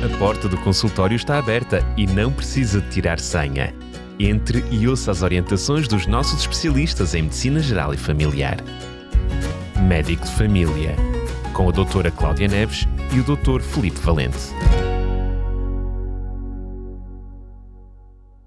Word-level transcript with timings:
A 0.00 0.16
porta 0.16 0.48
do 0.48 0.56
consultório 0.58 1.16
está 1.16 1.38
aberta 1.38 1.80
e 1.96 2.06
não 2.06 2.32
precisa 2.32 2.80
de 2.80 2.88
tirar 2.88 3.18
senha. 3.18 3.74
Entre 4.16 4.64
e 4.70 4.86
ouça 4.86 5.10
as 5.10 5.22
orientações 5.22 5.88
dos 5.88 6.06
nossos 6.06 6.38
especialistas 6.38 7.16
em 7.16 7.22
Medicina 7.22 7.58
Geral 7.58 7.92
e 7.92 7.96
Familiar. 7.96 8.58
Médico 9.88 10.24
de 10.24 10.30
Família, 10.30 10.94
com 11.52 11.68
a 11.68 11.72
doutora 11.72 12.12
Cláudia 12.12 12.46
Neves 12.46 12.86
e 13.12 13.18
o 13.18 13.24
doutor 13.24 13.60
Felipe 13.60 13.98
Valente. 13.98 14.38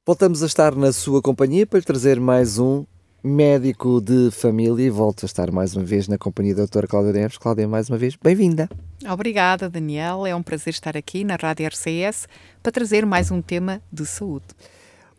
Voltamos 0.08 0.42
a 0.44 0.46
estar 0.46 0.74
na 0.74 0.94
sua 0.94 1.22
companhia 1.22 1.68
para 1.68 1.80
lhe 1.80 1.86
trazer 1.86 2.18
mais 2.18 2.60
um 2.60 2.86
médico 3.24 4.02
de 4.02 4.32
família 4.32 4.86
e 4.86 4.90
volto 4.90 5.24
a 5.24 5.26
estar 5.28 5.52
mais 5.52 5.76
uma 5.76 5.86
vez 5.86 6.08
na 6.08 6.18
companhia 6.18 6.56
da 6.56 6.64
doutora 6.64 6.88
Cláudia 6.88 7.14
Neves. 7.14 7.38
Cláudia, 7.38 7.68
mais 7.68 7.88
uma 7.90 7.98
vez, 7.98 8.16
bem-vinda. 8.16 8.68
Obrigada, 9.08 9.70
Daniel. 9.70 10.26
É 10.26 10.36
um 10.36 10.42
prazer 10.42 10.74
estar 10.74 10.98
aqui 10.98 11.24
na 11.24 11.36
Rádio 11.36 11.68
RCS 11.68 12.28
para 12.64 12.72
trazer 12.72 13.06
mais 13.06 13.30
um 13.30 13.42
tema 13.42 13.82
de 13.92 14.06
saúde. 14.06 14.48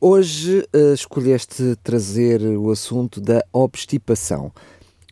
Hoje 0.00 0.66
uh, 0.74 0.92
escolheste 0.92 1.76
trazer 1.82 2.42
o 2.42 2.70
assunto 2.72 3.20
da 3.20 3.44
obstipação. 3.52 4.50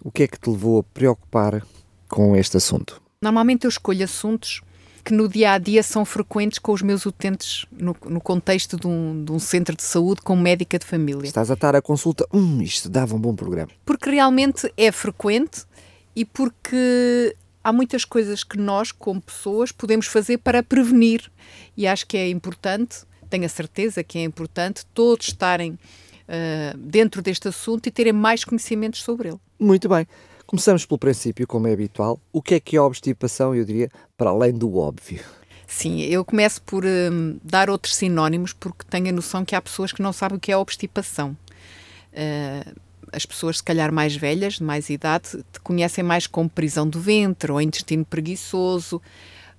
O 0.02 0.10
que 0.10 0.24
é 0.24 0.27
que 0.27 0.41
te 0.41 0.51
levou 0.51 0.80
a 0.80 0.82
preocupar 0.82 1.65
com 2.09 2.34
este 2.34 2.57
assunto? 2.57 3.01
Normalmente 3.23 3.66
eu 3.66 3.68
escolho 3.68 4.02
assuntos 4.02 4.62
que 5.02 5.12
no 5.12 5.28
dia 5.28 5.52
a 5.52 5.59
dia 5.59 5.82
são 5.82 6.04
frequentes 6.04 6.59
com 6.59 6.72
os 6.72 6.82
meus 6.82 7.06
utentes 7.06 7.66
no, 7.72 7.96
no 8.06 8.20
contexto 8.20 8.77
de 8.77 8.86
um, 8.86 9.24
de 9.24 9.32
um, 9.32 9.38
centro 9.38 9.76
de 9.76 9.82
saúde 9.82 10.20
com 10.23 10.36
médica 10.36 10.78
de 10.78 10.84
família. 10.84 11.26
Estás 11.26 11.50
a 11.50 11.54
estar 11.54 11.74
a 11.74 11.82
consulta, 11.82 12.26
hum, 12.32 12.60
isto 12.62 12.88
dava 12.88 13.14
um 13.14 13.18
bom 13.18 13.34
programa. 13.34 13.70
Porque 13.84 14.10
realmente 14.10 14.73
é 14.76 14.90
frequente 14.92 15.64
e 16.14 16.24
porque 16.24 17.36
há 17.62 17.73
muitas 17.73 18.04
coisas 18.04 18.42
que 18.42 18.59
nós, 18.59 18.92
como 18.92 19.20
pessoas, 19.20 19.73
podemos 19.73 20.06
fazer 20.06 20.38
para 20.38 20.62
prevenir. 20.62 21.30
E 21.76 21.87
acho 21.87 22.06
que 22.06 22.16
é 22.16 22.28
importante, 22.28 23.01
tenho 23.29 23.45
a 23.45 23.48
certeza 23.48 24.02
que 24.02 24.18
é 24.18 24.24
importante, 24.24 24.85
todos 24.92 25.29
estarem 25.29 25.73
uh, 25.73 26.76
dentro 26.79 27.23
deste 27.23 27.48
assunto 27.48 27.87
e 27.87 27.90
terem 27.90 28.12
mais 28.12 28.45
conhecimentos 28.45 29.02
sobre 29.02 29.29
ele. 29.29 29.38
Muito 29.59 29.88
bem. 29.88 30.07
Começamos 30.51 30.84
pelo 30.84 30.98
princípio, 30.98 31.46
como 31.46 31.68
é 31.68 31.73
habitual. 31.73 32.18
O 32.32 32.43
que 32.43 32.56
é 32.56 32.59
que 32.60 32.74
é 32.74 32.80
a 32.80 32.82
obstipação, 32.82 33.54
eu 33.54 33.65
diria, 33.65 33.88
para 34.18 34.30
além 34.30 34.52
do 34.52 34.79
óbvio? 34.79 35.23
Sim, 35.65 36.01
eu 36.01 36.24
começo 36.24 36.60
por 36.62 36.84
um, 36.84 37.38
dar 37.40 37.70
outros 37.70 37.95
sinónimos, 37.95 38.52
porque 38.52 38.84
tenho 38.90 39.10
a 39.10 39.12
noção 39.12 39.45
que 39.45 39.54
há 39.54 39.62
pessoas 39.62 39.92
que 39.92 40.02
não 40.02 40.12
sabem 40.12 40.38
o 40.38 40.40
que 40.40 40.51
é 40.51 40.57
obstipação. 40.57 41.37
Uh, 42.12 42.74
as 43.12 43.24
pessoas, 43.24 43.59
se 43.59 43.62
calhar 43.62 43.92
mais 43.92 44.16
velhas, 44.16 44.54
de 44.54 44.65
mais 44.65 44.90
idade, 44.90 45.38
conhecem 45.62 46.02
mais 46.02 46.26
como 46.26 46.51
prisão 46.51 46.88
do 46.88 46.98
ventre, 46.98 47.52
ou 47.52 47.60
intestino 47.60 48.04
preguiçoso, 48.04 49.01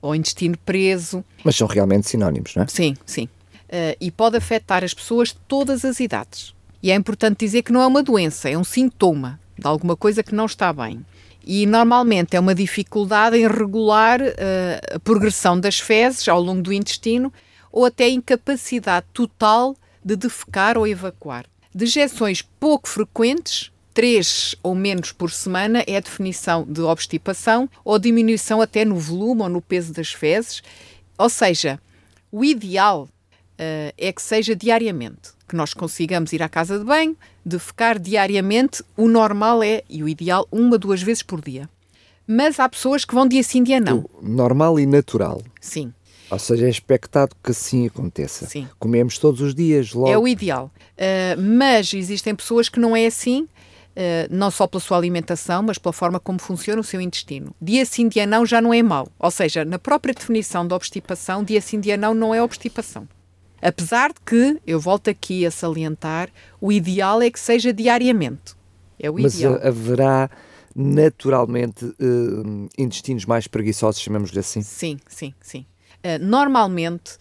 ou 0.01 0.13
intestino 0.13 0.57
preso. 0.57 1.23
Mas 1.41 1.55
são 1.55 1.69
realmente 1.69 2.09
sinónimos, 2.09 2.53
não 2.53 2.63
é? 2.63 2.67
Sim, 2.67 2.97
sim. 3.05 3.29
Uh, 3.69 3.95
e 4.01 4.11
pode 4.11 4.35
afetar 4.35 4.83
as 4.83 4.93
pessoas 4.93 5.29
de 5.29 5.37
todas 5.47 5.85
as 5.85 6.01
idades. 6.01 6.53
E 6.83 6.91
é 6.91 6.95
importante 6.95 7.39
dizer 7.39 7.61
que 7.61 7.71
não 7.71 7.81
é 7.81 7.87
uma 7.87 8.03
doença, 8.03 8.49
é 8.49 8.57
um 8.57 8.63
sintoma 8.65 9.39
de 9.61 9.67
alguma 9.67 9.95
coisa 9.95 10.23
que 10.23 10.35
não 10.35 10.45
está 10.45 10.73
bem. 10.73 11.05
E 11.45 11.65
normalmente 11.65 12.35
é 12.35 12.39
uma 12.39 12.53
dificuldade 12.53 13.37
em 13.37 13.47
regular 13.47 14.21
uh, 14.21 14.95
a 14.95 14.99
progressão 14.99 15.59
das 15.59 15.79
fezes 15.79 16.27
ao 16.27 16.41
longo 16.41 16.61
do 16.61 16.73
intestino 16.73 17.31
ou 17.71 17.85
até 17.85 18.09
incapacidade 18.09 19.05
total 19.13 19.75
de 20.03 20.15
defecar 20.15 20.77
ou 20.77 20.87
evacuar. 20.87 21.45
Dejeções 21.73 22.41
pouco 22.59 22.87
frequentes, 22.87 23.71
três 23.93 24.55
ou 24.61 24.75
menos 24.75 25.11
por 25.11 25.31
semana, 25.31 25.83
é 25.87 25.97
a 25.97 26.01
definição 26.01 26.65
de 26.67 26.81
obstipação 26.81 27.69
ou 27.83 27.97
diminuição 27.97 28.61
até 28.61 28.83
no 28.83 28.97
volume 28.97 29.43
ou 29.43 29.49
no 29.49 29.61
peso 29.61 29.93
das 29.93 30.11
fezes. 30.11 30.61
Ou 31.17 31.29
seja, 31.29 31.79
o 32.31 32.43
ideal 32.43 33.03
uh, 33.03 33.93
é 33.97 34.11
que 34.11 34.21
seja 34.21 34.55
diariamente 34.55 35.31
que 35.51 35.55
nós 35.57 35.73
consigamos 35.73 36.31
ir 36.31 36.41
à 36.41 36.47
casa 36.47 36.79
de 36.79 36.85
banho, 36.85 37.15
defecar 37.45 37.99
diariamente. 37.99 38.81
O 38.95 39.09
normal 39.09 39.61
é, 39.61 39.83
e 39.89 40.01
o 40.01 40.07
ideal, 40.07 40.47
uma, 40.49 40.77
duas 40.77 41.03
vezes 41.03 41.21
por 41.21 41.41
dia. 41.41 41.69
Mas 42.25 42.57
há 42.57 42.69
pessoas 42.69 43.03
que 43.03 43.13
vão 43.13 43.27
dia 43.27 43.43
sim, 43.43 43.61
dia 43.61 43.81
não. 43.81 44.05
O 44.13 44.27
normal 44.27 44.79
e 44.79 44.85
natural. 44.85 45.41
Sim. 45.59 45.93
Ou 46.29 46.39
seja, 46.39 46.67
é 46.67 46.69
expectado 46.69 47.35
que 47.43 47.51
assim 47.51 47.85
aconteça. 47.85 48.45
Sim. 48.45 48.65
Comemos 48.79 49.17
todos 49.17 49.41
os 49.41 49.53
dias, 49.53 49.91
logo. 49.91 50.09
É 50.09 50.17
o 50.17 50.25
ideal. 50.25 50.71
Uh, 50.93 51.41
mas 51.41 51.93
existem 51.93 52.33
pessoas 52.33 52.69
que 52.69 52.79
não 52.79 52.95
é 52.95 53.05
assim, 53.07 53.41
uh, 53.41 53.47
não 54.29 54.49
só 54.49 54.65
pela 54.65 54.79
sua 54.79 54.95
alimentação, 54.95 55.61
mas 55.61 55.77
pela 55.77 55.91
forma 55.91 56.17
como 56.17 56.39
funciona 56.39 56.79
o 56.79 56.85
seu 56.85 57.01
intestino. 57.01 57.53
Dia 57.61 57.85
sim, 57.85 58.07
dia 58.07 58.25
não 58.25 58.45
já 58.45 58.61
não 58.61 58.73
é 58.73 58.81
mau. 58.81 59.09
Ou 59.19 59.29
seja, 59.29 59.65
na 59.65 59.77
própria 59.77 60.13
definição 60.13 60.65
da 60.65 60.77
obstipação, 60.77 61.43
dia 61.43 61.59
sim, 61.59 61.81
dia 61.81 61.97
não 61.97 62.13
não 62.13 62.33
é 62.33 62.41
obstipação. 62.41 63.05
Apesar 63.61 64.11
de 64.11 64.19
que, 64.25 64.59
eu 64.65 64.79
volto 64.79 65.09
aqui 65.09 65.45
a 65.45 65.51
salientar, 65.51 66.29
o 66.59 66.71
ideal 66.71 67.21
é 67.21 67.29
que 67.29 67.39
seja 67.39 67.71
diariamente. 67.71 68.55
É 68.99 69.09
o 69.09 69.13
Mas 69.15 69.35
ideal. 69.35 69.53
Mas 69.53 69.65
haverá 69.65 70.29
naturalmente 70.75 71.85
uh, 71.85 72.69
intestinos 72.77 73.25
mais 73.25 73.47
preguiçosos, 73.47 74.01
chamamos-lhe 74.01 74.39
assim? 74.39 74.61
Sim, 74.61 74.99
sim, 75.07 75.33
sim. 75.41 75.65
Uh, 75.97 76.23
normalmente, 76.23 77.17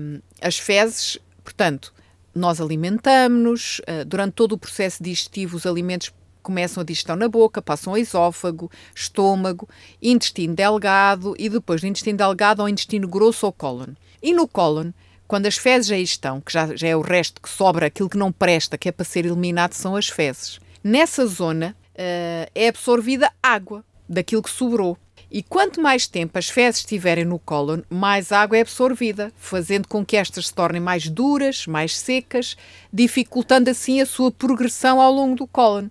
um, 0.00 0.20
as 0.40 0.58
fezes, 0.58 1.18
portanto, 1.44 1.92
nós 2.34 2.60
alimentamos-nos, 2.60 3.80
uh, 3.80 4.04
durante 4.06 4.34
todo 4.34 4.52
o 4.52 4.58
processo 4.58 5.02
digestivo, 5.02 5.56
os 5.56 5.66
alimentos 5.66 6.12
começam 6.42 6.80
a 6.80 6.84
digestão 6.84 7.16
na 7.16 7.28
boca, 7.28 7.60
passam 7.60 7.92
ao 7.92 7.98
esófago, 7.98 8.70
estômago, 8.94 9.68
intestino 10.00 10.54
delgado 10.54 11.34
e 11.38 11.48
depois 11.48 11.82
do 11.82 11.86
intestino 11.86 12.16
delgado 12.16 12.62
ao 12.62 12.68
intestino 12.68 13.06
grosso 13.06 13.44
ou 13.44 13.52
cólon. 13.52 13.88
E 14.22 14.32
no 14.32 14.48
cólon 14.48 14.92
quando 15.28 15.44
as 15.44 15.58
fezes 15.58 15.90
aí 15.90 16.02
estão, 16.02 16.40
que 16.40 16.50
já, 16.50 16.74
já 16.74 16.88
é 16.88 16.96
o 16.96 17.02
resto 17.02 17.40
que 17.40 17.50
sobra, 17.50 17.86
aquilo 17.86 18.08
que 18.08 18.16
não 18.16 18.32
presta, 18.32 18.78
que 18.78 18.88
é 18.88 18.92
para 18.92 19.04
ser 19.04 19.26
eliminado, 19.26 19.74
são 19.74 19.94
as 19.94 20.08
fezes. 20.08 20.58
Nessa 20.82 21.26
zona 21.26 21.76
uh, 21.90 22.50
é 22.54 22.68
absorvida 22.68 23.30
água 23.42 23.84
daquilo 24.08 24.42
que 24.42 24.50
sobrou. 24.50 24.96
E 25.30 25.42
quanto 25.42 25.82
mais 25.82 26.06
tempo 26.06 26.38
as 26.38 26.48
fezes 26.48 26.80
estiverem 26.80 27.26
no 27.26 27.38
cólon, 27.38 27.82
mais 27.90 28.32
água 28.32 28.56
é 28.56 28.62
absorvida, 28.62 29.30
fazendo 29.36 29.86
com 29.86 30.02
que 30.02 30.16
estas 30.16 30.46
se 30.46 30.54
tornem 30.54 30.80
mais 30.80 31.06
duras, 31.06 31.66
mais 31.66 31.98
secas, 31.98 32.56
dificultando 32.90 33.68
assim 33.68 34.00
a 34.00 34.06
sua 34.06 34.30
progressão 34.30 34.98
ao 34.98 35.12
longo 35.12 35.36
do 35.36 35.46
cólon 35.46 35.88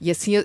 e 0.00 0.10
assim, 0.10 0.42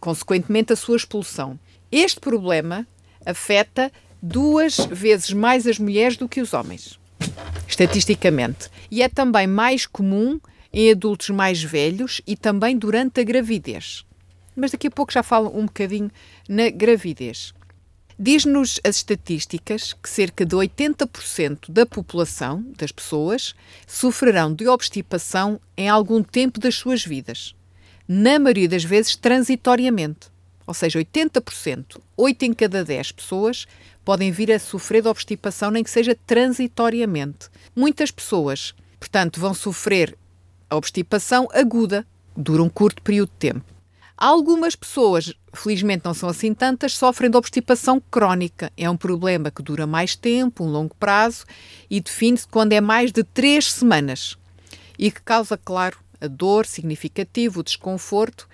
consequentemente, 0.00 0.72
a 0.72 0.76
sua 0.76 0.96
expulsão. 0.96 1.56
Este 1.92 2.18
problema 2.18 2.84
afeta 3.24 3.92
duas 4.20 4.78
vezes 4.78 5.32
mais 5.32 5.64
as 5.64 5.78
mulheres 5.78 6.16
do 6.16 6.28
que 6.28 6.40
os 6.40 6.52
homens 6.52 7.00
estatisticamente. 7.72 8.70
E 8.90 9.02
é 9.02 9.08
também 9.08 9.46
mais 9.46 9.86
comum 9.86 10.38
em 10.72 10.90
adultos 10.90 11.30
mais 11.30 11.62
velhos 11.62 12.20
e 12.26 12.36
também 12.36 12.76
durante 12.76 13.20
a 13.20 13.24
gravidez. 13.24 14.04
Mas 14.54 14.70
daqui 14.70 14.86
a 14.86 14.90
pouco 14.90 15.12
já 15.12 15.22
falo 15.22 15.50
um 15.56 15.66
bocadinho 15.66 16.10
na 16.48 16.70
gravidez. 16.70 17.54
Diz-nos 18.18 18.78
as 18.84 18.96
estatísticas 18.96 19.94
que 19.94 20.08
cerca 20.08 20.44
de 20.44 20.54
80% 20.54 21.70
da 21.70 21.86
população, 21.86 22.64
das 22.76 22.92
pessoas, 22.92 23.54
sofrerão 23.86 24.54
de 24.54 24.68
obstipação 24.68 25.58
em 25.76 25.88
algum 25.88 26.22
tempo 26.22 26.60
das 26.60 26.74
suas 26.74 27.04
vidas. 27.04 27.54
Na 28.06 28.38
maioria 28.38 28.68
das 28.68 28.84
vezes, 28.84 29.16
transitoriamente. 29.16 30.31
Ou 30.72 30.74
seja, 30.74 30.98
80%, 30.98 32.00
8 32.16 32.44
em 32.46 32.54
cada 32.54 32.82
10 32.82 33.12
pessoas, 33.12 33.66
podem 34.02 34.32
vir 34.32 34.50
a 34.50 34.58
sofrer 34.58 35.02
de 35.02 35.08
obstipação, 35.08 35.70
nem 35.70 35.84
que 35.84 35.90
seja 35.90 36.16
transitoriamente. 36.26 37.50
Muitas 37.76 38.10
pessoas, 38.10 38.74
portanto, 38.98 39.38
vão 39.38 39.52
sofrer 39.52 40.16
a 40.70 40.76
obstipação 40.76 41.46
aguda, 41.52 42.06
dura 42.34 42.62
um 42.62 42.70
curto 42.70 43.02
período 43.02 43.28
de 43.28 43.36
tempo. 43.36 43.66
Algumas 44.16 44.74
pessoas, 44.74 45.34
felizmente 45.52 46.06
não 46.06 46.14
são 46.14 46.30
assim 46.30 46.54
tantas, 46.54 46.96
sofrem 46.96 47.30
de 47.30 47.36
obstipação 47.36 48.02
crónica. 48.10 48.72
É 48.74 48.88
um 48.88 48.96
problema 48.96 49.50
que 49.50 49.62
dura 49.62 49.86
mais 49.86 50.16
tempo, 50.16 50.64
um 50.64 50.70
longo 50.70 50.94
prazo, 50.94 51.44
e 51.90 52.00
define-se 52.00 52.48
quando 52.48 52.72
é 52.72 52.80
mais 52.80 53.12
de 53.12 53.22
três 53.22 53.70
semanas 53.70 54.38
e 54.98 55.10
que 55.10 55.20
causa, 55.20 55.58
claro, 55.58 55.98
a 56.18 56.26
dor 56.26 56.64
significativa, 56.64 57.60
o 57.60 57.62
desconforto 57.62 58.48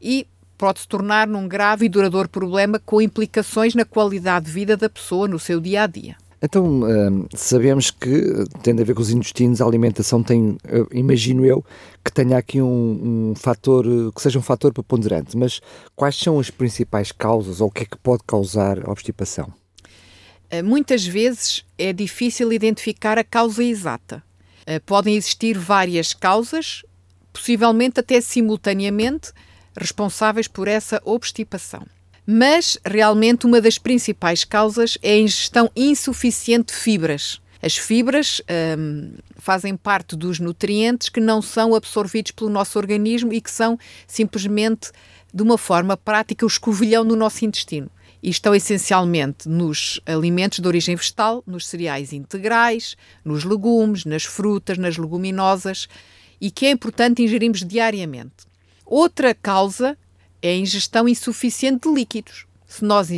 e 0.00 0.26
pode 0.64 0.80
se 0.80 0.88
tornar 0.88 1.28
num 1.28 1.46
grave 1.46 1.84
e 1.84 1.88
duradouro 1.90 2.26
problema 2.26 2.78
com 2.78 2.98
implicações 2.98 3.74
na 3.74 3.84
qualidade 3.84 4.46
de 4.46 4.52
vida 4.52 4.78
da 4.78 4.88
pessoa 4.88 5.28
no 5.28 5.38
seu 5.38 5.60
dia 5.60 5.82
a 5.82 5.86
dia. 5.86 6.16
Então, 6.40 6.64
hum, 6.64 7.26
sabemos 7.34 7.90
que 7.90 8.46
tem 8.62 8.72
a 8.72 8.82
ver 8.82 8.94
com 8.94 9.02
os 9.02 9.10
intestinos, 9.10 9.60
a 9.60 9.66
alimentação 9.66 10.22
tem, 10.22 10.56
imagino 10.90 11.44
eu, 11.44 11.62
que 12.02 12.10
tenha 12.10 12.38
aqui 12.38 12.62
um, 12.62 13.30
um 13.30 13.34
fator, 13.36 13.84
que 14.14 14.22
seja 14.22 14.38
um 14.38 14.42
fator 14.42 14.72
preponderante, 14.72 15.36
mas 15.36 15.60
quais 15.94 16.16
são 16.16 16.40
as 16.40 16.48
principais 16.48 17.12
causas 17.12 17.60
ou 17.60 17.68
o 17.68 17.70
que 17.70 17.82
é 17.82 17.86
que 17.86 17.98
pode 17.98 18.22
causar 18.26 18.78
a 18.88 18.90
obstipação? 18.90 19.52
Eh, 20.48 20.62
muitas 20.62 21.04
vezes 21.04 21.62
é 21.76 21.92
difícil 21.92 22.50
identificar 22.54 23.18
a 23.18 23.24
causa 23.24 23.62
exata. 23.62 24.22
Eh, 24.66 24.78
podem 24.78 25.14
existir 25.14 25.58
várias 25.58 26.14
causas, 26.14 26.82
possivelmente 27.34 28.00
até 28.00 28.18
simultaneamente, 28.22 29.30
responsáveis 29.76 30.48
por 30.48 30.68
essa 30.68 31.00
obstipação. 31.04 31.86
Mas 32.26 32.78
realmente 32.84 33.46
uma 33.46 33.60
das 33.60 33.76
principais 33.76 34.44
causas 34.44 34.96
é 35.02 35.12
a 35.12 35.18
ingestão 35.18 35.70
insuficiente 35.76 36.72
de 36.72 36.78
fibras. 36.80 37.40
As 37.60 37.76
fibras 37.76 38.42
hum, 38.78 39.12
fazem 39.36 39.76
parte 39.76 40.16
dos 40.16 40.38
nutrientes 40.38 41.08
que 41.08 41.20
não 41.20 41.40
são 41.40 41.74
absorvidos 41.74 42.32
pelo 42.32 42.50
nosso 42.50 42.78
organismo 42.78 43.32
e 43.32 43.40
que 43.40 43.50
são 43.50 43.78
simplesmente, 44.06 44.90
de 45.32 45.42
uma 45.42 45.56
forma 45.56 45.96
prática, 45.96 46.44
o 46.44 46.48
escovilhão 46.48 47.06
do 47.06 47.16
nosso 47.16 47.44
intestino. 47.44 47.90
E 48.22 48.30
estão 48.30 48.54
essencialmente 48.54 49.48
nos 49.48 50.00
alimentos 50.06 50.60
de 50.60 50.68
origem 50.68 50.96
vegetal, 50.96 51.42
nos 51.46 51.66
cereais 51.66 52.12
integrais, 52.12 52.96
nos 53.22 53.44
legumes, 53.44 54.06
nas 54.06 54.24
frutas, 54.24 54.78
nas 54.78 54.96
leguminosas 54.96 55.88
e 56.40 56.50
que 56.50 56.66
é 56.66 56.70
importante 56.70 57.22
ingerirmos 57.22 57.64
diariamente. 57.64 58.53
Outra 58.84 59.34
causa 59.34 59.96
é 60.42 60.50
a 60.50 60.56
ingestão 60.56 61.08
insuficiente 61.08 61.88
de 61.88 61.94
líquidos. 61.94 62.46
Se 62.66 62.84
nós 62.84 63.08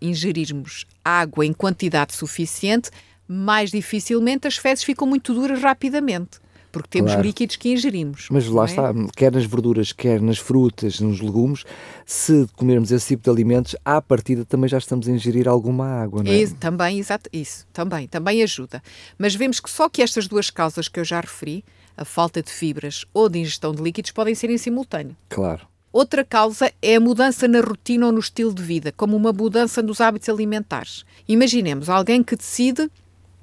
ingerirmos 0.00 0.86
água 1.04 1.44
em 1.44 1.52
quantidade 1.52 2.14
suficiente, 2.14 2.90
mais 3.26 3.70
dificilmente 3.70 4.46
as 4.46 4.56
fezes 4.56 4.84
ficam 4.84 5.06
muito 5.06 5.32
duras 5.32 5.62
rapidamente. 5.62 6.38
Porque 6.72 6.88
temos 6.88 7.10
claro. 7.10 7.26
líquidos 7.26 7.56
que 7.56 7.72
ingerimos. 7.72 8.28
Mas 8.30 8.46
lá 8.46 8.62
é? 8.62 8.66
está, 8.66 8.94
quer 9.16 9.32
nas 9.32 9.44
verduras, 9.44 9.92
quer 9.92 10.20
nas 10.20 10.38
frutas, 10.38 11.00
nos 11.00 11.20
legumes, 11.20 11.64
se 12.06 12.46
comermos 12.56 12.92
esse 12.92 13.08
tipo 13.08 13.24
de 13.24 13.30
alimentos, 13.30 13.74
à 13.84 14.00
partida 14.00 14.44
também 14.44 14.68
já 14.68 14.78
estamos 14.78 15.08
a 15.08 15.10
ingerir 15.10 15.48
alguma 15.48 15.86
água, 15.86 16.22
não 16.22 16.30
é? 16.30 16.36
Isso, 16.36 16.54
também, 16.56 16.98
exato, 16.98 17.28
isso, 17.32 17.66
também, 17.72 18.06
também 18.06 18.42
ajuda. 18.42 18.80
Mas 19.18 19.34
vemos 19.34 19.58
que 19.58 19.68
só 19.68 19.88
que 19.88 20.02
estas 20.02 20.28
duas 20.28 20.50
causas 20.50 20.86
que 20.86 21.00
eu 21.00 21.04
já 21.04 21.20
referi, 21.20 21.64
a 22.00 22.04
falta 22.04 22.42
de 22.42 22.50
fibras 22.50 23.04
ou 23.12 23.28
de 23.28 23.38
ingestão 23.38 23.74
de 23.74 23.82
líquidos, 23.82 24.10
podem 24.10 24.34
ser 24.34 24.48
em 24.48 24.56
simultâneo. 24.56 25.14
Claro. 25.28 25.68
Outra 25.92 26.24
causa 26.24 26.72
é 26.80 26.96
a 26.96 27.00
mudança 27.00 27.46
na 27.46 27.60
rotina 27.60 28.06
ou 28.06 28.12
no 28.12 28.20
estilo 28.20 28.54
de 28.54 28.62
vida, 28.62 28.90
como 28.96 29.16
uma 29.16 29.32
mudança 29.32 29.82
nos 29.82 30.00
hábitos 30.00 30.28
alimentares. 30.30 31.04
Imaginemos 31.28 31.90
alguém 31.90 32.22
que 32.22 32.36
decide, 32.36 32.90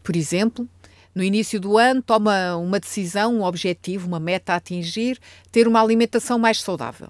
por 0.01 0.15
exemplo, 0.15 0.67
no 1.13 1.23
início 1.23 1.59
do 1.59 1.77
ano, 1.77 2.01
toma 2.01 2.55
uma 2.55 2.79
decisão, 2.79 3.35
um 3.35 3.43
objetivo, 3.43 4.07
uma 4.07 4.19
meta 4.19 4.53
a 4.53 4.55
atingir, 4.55 5.19
ter 5.51 5.67
uma 5.67 5.81
alimentação 5.81 6.39
mais 6.39 6.61
saudável. 6.61 7.09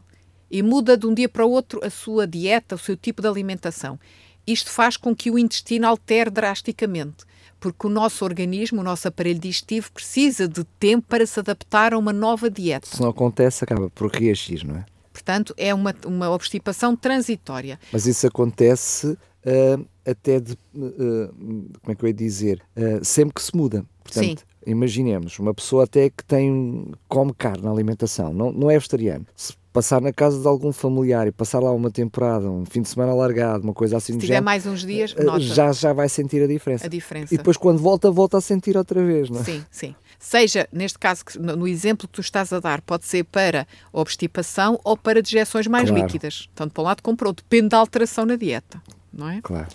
E 0.50 0.62
muda 0.62 0.98
de 0.98 1.06
um 1.06 1.14
dia 1.14 1.30
para 1.30 1.46
o 1.46 1.52
outro 1.52 1.80
a 1.84 1.90
sua 1.90 2.28
dieta, 2.28 2.76
o 2.76 2.80
seu 2.80 2.98
tipo 2.98 3.22
de 3.22 3.28
alimentação. 3.28 4.00
Isto 4.46 4.70
faz 4.70 4.98
com 4.98 5.16
que 5.16 5.30
o 5.30 5.38
intestino 5.38 5.88
altere 5.88 6.30
drasticamente, 6.30 7.26
porque 7.60 7.88
o 7.88 7.90
nosso 7.90 8.24
organismo, 8.24 8.82
o 8.82 8.84
nosso 8.84 9.08
aparelho 9.08 9.40
digestivo, 9.40 9.92
precisa 9.92 10.48
de 10.48 10.64
tempo 10.80 11.06
para 11.08 11.26
se 11.26 11.40
adaptar 11.40 11.94
a 11.94 11.98
uma 11.98 12.14
nova 12.14 12.50
dieta. 12.50 12.88
Se 12.88 13.02
não 13.02 13.10
acontece, 13.10 13.64
acaba 13.64 13.90
por 13.90 14.12
reagir, 14.12 14.66
não 14.66 14.76
é? 14.76 14.86
Portanto, 15.12 15.54
é 15.58 15.74
uma, 15.74 15.96
uma 16.06 16.30
obstipação 16.30 16.96
transitória. 16.96 17.80
Mas 17.92 18.06
isso 18.06 18.28
acontece 18.28 19.08
uh, 19.08 19.86
até 20.06 20.40
de. 20.40 20.54
Uh, 20.76 21.34
como 21.82 21.92
é 21.92 21.96
que 21.96 22.04
eu 22.04 22.08
ia 22.08 22.14
dizer? 22.14 22.62
Uh, 22.76 23.04
sempre 23.04 23.34
que 23.34 23.42
se 23.42 23.56
muda. 23.56 23.84
Portanto, 24.04 24.40
Sim. 24.40 24.46
imaginemos, 24.66 25.38
uma 25.40 25.54
pessoa 25.54 25.86
até 25.86 26.10
que 26.10 26.24
tem, 26.24 26.92
come 27.10 27.34
carne 27.34 27.64
na 27.64 27.72
alimentação, 27.72 28.32
não, 28.32 28.52
não 28.52 28.70
é 28.70 28.76
vegetariano. 28.76 29.26
Se 29.36 29.54
passar 29.78 30.02
na 30.02 30.12
casa 30.12 30.42
de 30.42 30.48
algum 30.48 30.74
familiar 30.74 31.28
e 31.28 31.32
passar 31.32 31.60
lá 31.60 31.72
uma 31.72 31.92
temporada, 31.92 32.50
um 32.50 32.66
fim 32.66 32.82
de 32.82 32.90
semana 32.90 33.12
alargado, 33.12 33.64
uma 33.64 33.76
coisa 33.76 33.98
assim 33.98 34.14
Se 34.14 34.20
tiver 34.20 34.42
mais 34.42 34.66
uns 34.66 34.84
dias, 34.84 35.14
nota. 35.14 35.40
já 35.40 35.72
já 35.72 35.94
vai 35.94 36.10
sentir 36.10 36.42
a 36.42 36.48
diferença. 36.48 36.88
A 36.88 36.90
diferença. 36.90 37.32
E 37.32 37.38
depois 37.38 37.58
quando 37.58 37.78
volta, 37.78 38.10
volta 38.10 38.40
a 38.40 38.42
sentir 38.42 38.76
outra 38.76 39.06
vez, 39.06 39.30
não 39.30 39.40
é? 39.40 39.44
Sim, 39.44 39.64
sim. 39.70 39.96
Seja, 40.18 40.68
neste 40.74 40.98
caso, 40.98 41.24
no 41.40 41.68
exemplo 41.68 42.08
que 42.08 42.14
tu 42.16 42.22
estás 42.22 42.52
a 42.52 42.60
dar, 42.60 42.82
pode 42.82 43.06
ser 43.06 43.24
para 43.26 43.68
obstipação 43.94 44.80
ou 44.84 44.98
para 44.98 45.22
dejeções 45.22 45.68
mais 45.68 45.92
claro. 45.92 46.04
líquidas. 46.04 46.50
Tanto 46.56 46.74
para 46.74 46.82
um 46.82 46.86
lado 46.86 47.04
como 47.04 47.16
para 47.16 47.26
o 47.26 47.30
outro. 47.30 47.46
Depende 47.48 47.70
da 47.70 47.78
alteração 47.78 48.26
na 48.26 48.36
dieta, 48.36 48.82
não 49.14 49.30
é? 49.30 49.42
Claro. 49.44 49.68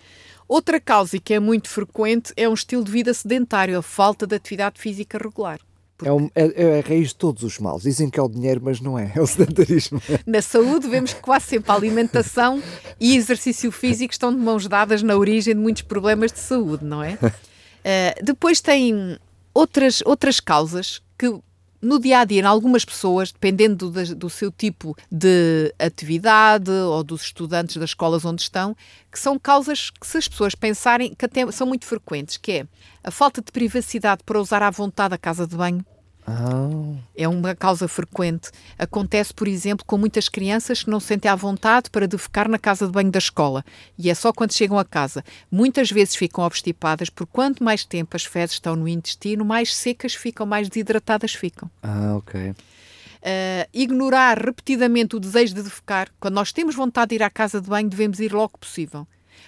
Outra 0.49 0.81
causa, 0.81 1.17
e 1.17 1.21
que 1.21 1.33
é 1.33 1.39
muito 1.39 1.69
frequente, 1.69 2.33
é 2.37 2.49
um 2.49 2.55
estilo 2.55 2.83
de 2.83 2.91
vida 2.91 3.15
sedentário, 3.15 3.79
a 3.79 3.83
falta 3.83 4.27
de 4.27 4.35
atividade 4.35 4.81
física 4.81 5.17
regular. 5.17 5.61
É, 6.05 6.13
um, 6.13 6.31
é, 6.35 6.63
é, 6.63 6.79
a 6.81 6.89
raiz 6.89 7.09
de 7.09 7.17
todos 7.17 7.43
os 7.43 7.59
males. 7.59 7.83
Dizem 7.83 8.11
que 8.11 8.19
é 8.19 8.23
o 8.23 8.29
dinheiro, 8.29 8.61
mas 8.63 8.81
não 8.81 8.99
é. 8.99 9.13
É 9.17 9.21
o 9.21 9.27
sedentarismo. 9.27 10.01
Na 10.27 10.41
saúde, 10.41 10.89
vemos 10.89 11.13
que 11.13 11.21
quase 11.21 11.47
sempre 11.47 11.71
a 11.71 11.75
alimentação 11.75 12.63
e 12.99 13.17
exercício 13.17 13.71
físico 13.71 14.13
estão 14.13 14.33
de 14.33 14.39
mãos 14.39 14.67
dadas 14.67 15.03
na 15.03 15.17
origem 15.17 15.55
de 15.55 15.61
muitos 15.61 15.83
problemas 15.83 16.33
de 16.33 16.39
saúde, 16.39 16.85
não 16.85 17.03
é? 17.03 17.15
Uh, 17.15 18.23
depois 18.25 18.61
tem 18.61 19.19
outras, 19.55 20.03
outras 20.05 20.41
causas 20.41 21.03
que 21.19 21.39
no 21.83 21.99
dia 21.99 22.21
a 22.21 22.25
dia, 22.25 22.41
em 22.41 22.45
algumas 22.45 22.85
pessoas, 22.85 23.33
dependendo 23.33 23.91
do, 23.91 24.15
do, 24.15 24.31
seu 24.31 24.53
tipo 24.53 24.97
de 25.11 25.75
atividade 25.79 26.71
ou 26.71 27.03
dos 27.03 27.23
estudantes 27.23 27.77
das 27.77 27.91
escolas 27.91 28.25
onde 28.25 28.43
estão, 28.43 28.77
que 29.11 29.19
são 29.19 29.37
causas 29.37 29.91
que, 29.91 30.07
se 30.07 30.17
as 30.17 30.29
pessoas 30.29 30.55
pensarem, 30.55 31.13
que 31.13 31.25
até 31.25 31.51
são 31.51 31.67
muito 31.67 31.85
frequentes, 31.85 32.37
que 32.37 32.53
é 32.53 32.67
a 33.03 33.11
falta 33.11 33.43
de 33.43 33.51
privacidade 33.51 34.23
para 34.25 34.41
usar 34.41 34.63
à 34.63 34.71
vontade 34.71 35.15
a 35.15 35.19
casa 35.19 35.45
de 35.45 35.57
banho, 35.57 35.85
Oh. 36.27 36.97
É 37.17 37.27
uma 37.27 37.55
causa 37.55 37.89
frequente. 37.89 38.51
Acontece, 38.79 39.35
por 39.35 39.49
exemplo, 39.49 39.85
com 39.85 39.99
muitas 39.99 40.29
crianças 40.29 40.83
que 40.83 40.91
não 40.91 41.01
se 41.01 41.09
sentem 41.09 41.31
à 41.31 41.35
vontade 41.35 41.91
para 41.91 42.07
defecar 42.07 42.49
na 42.49 42.59
casa 42.59 42.87
de 42.87 42.93
banho 42.93 43.11
da 43.11 43.19
escola. 43.19 43.65
E 43.99 44.09
é 44.09 44.15
só 44.15 44.33
quando 44.33 44.53
chegam 44.53 44.79
a 44.79 44.85
casa. 44.85 45.25
Muitas 45.51 45.91
vezes 45.91 46.15
ficam 46.15 46.45
obstipadas, 46.45 47.11
porque 47.11 47.33
quanto 47.33 47.65
mais 47.65 47.85
tempo 47.85 48.17
as 48.17 48.25
fezes 48.25 48.55
estão 48.55 48.77
no 48.77 48.89
intestino, 48.89 49.45
mais 49.45 49.75
secas 49.75 50.15
ficam, 50.15 50.47
mais 50.47 50.69
desidratadas 50.69 51.35
ficam. 51.35 51.71
Ah, 51.83 52.15
ok. 52.17 52.51
Uh, 52.51 53.69
ignorar 53.73 54.37
repetidamente 54.39 55.15
o 55.15 55.21
desejo 55.21 55.55
de 55.55 55.63
defecar. 55.63 56.09
Quando 56.19 56.35
nós 56.35 56.53
temos 56.53 56.75
vontade 56.75 57.11
de 57.11 57.15
ir 57.17 57.23
à 57.23 57.31
casa 57.31 57.61
de 57.61 57.69
banho, 57.69 57.89
devemos 57.89 58.21
ir 58.21 58.33
logo 58.33 58.59
possível. 58.59 59.07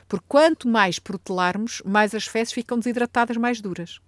Porque 0.08 0.24
quanto 0.28 0.68
mais 0.68 0.98
protelarmos, 0.98 1.82
mais 1.84 2.14
as 2.14 2.26
fezes 2.26 2.52
ficam 2.52 2.78
desidratadas, 2.78 3.36
mais 3.36 3.60
duras. 3.60 4.00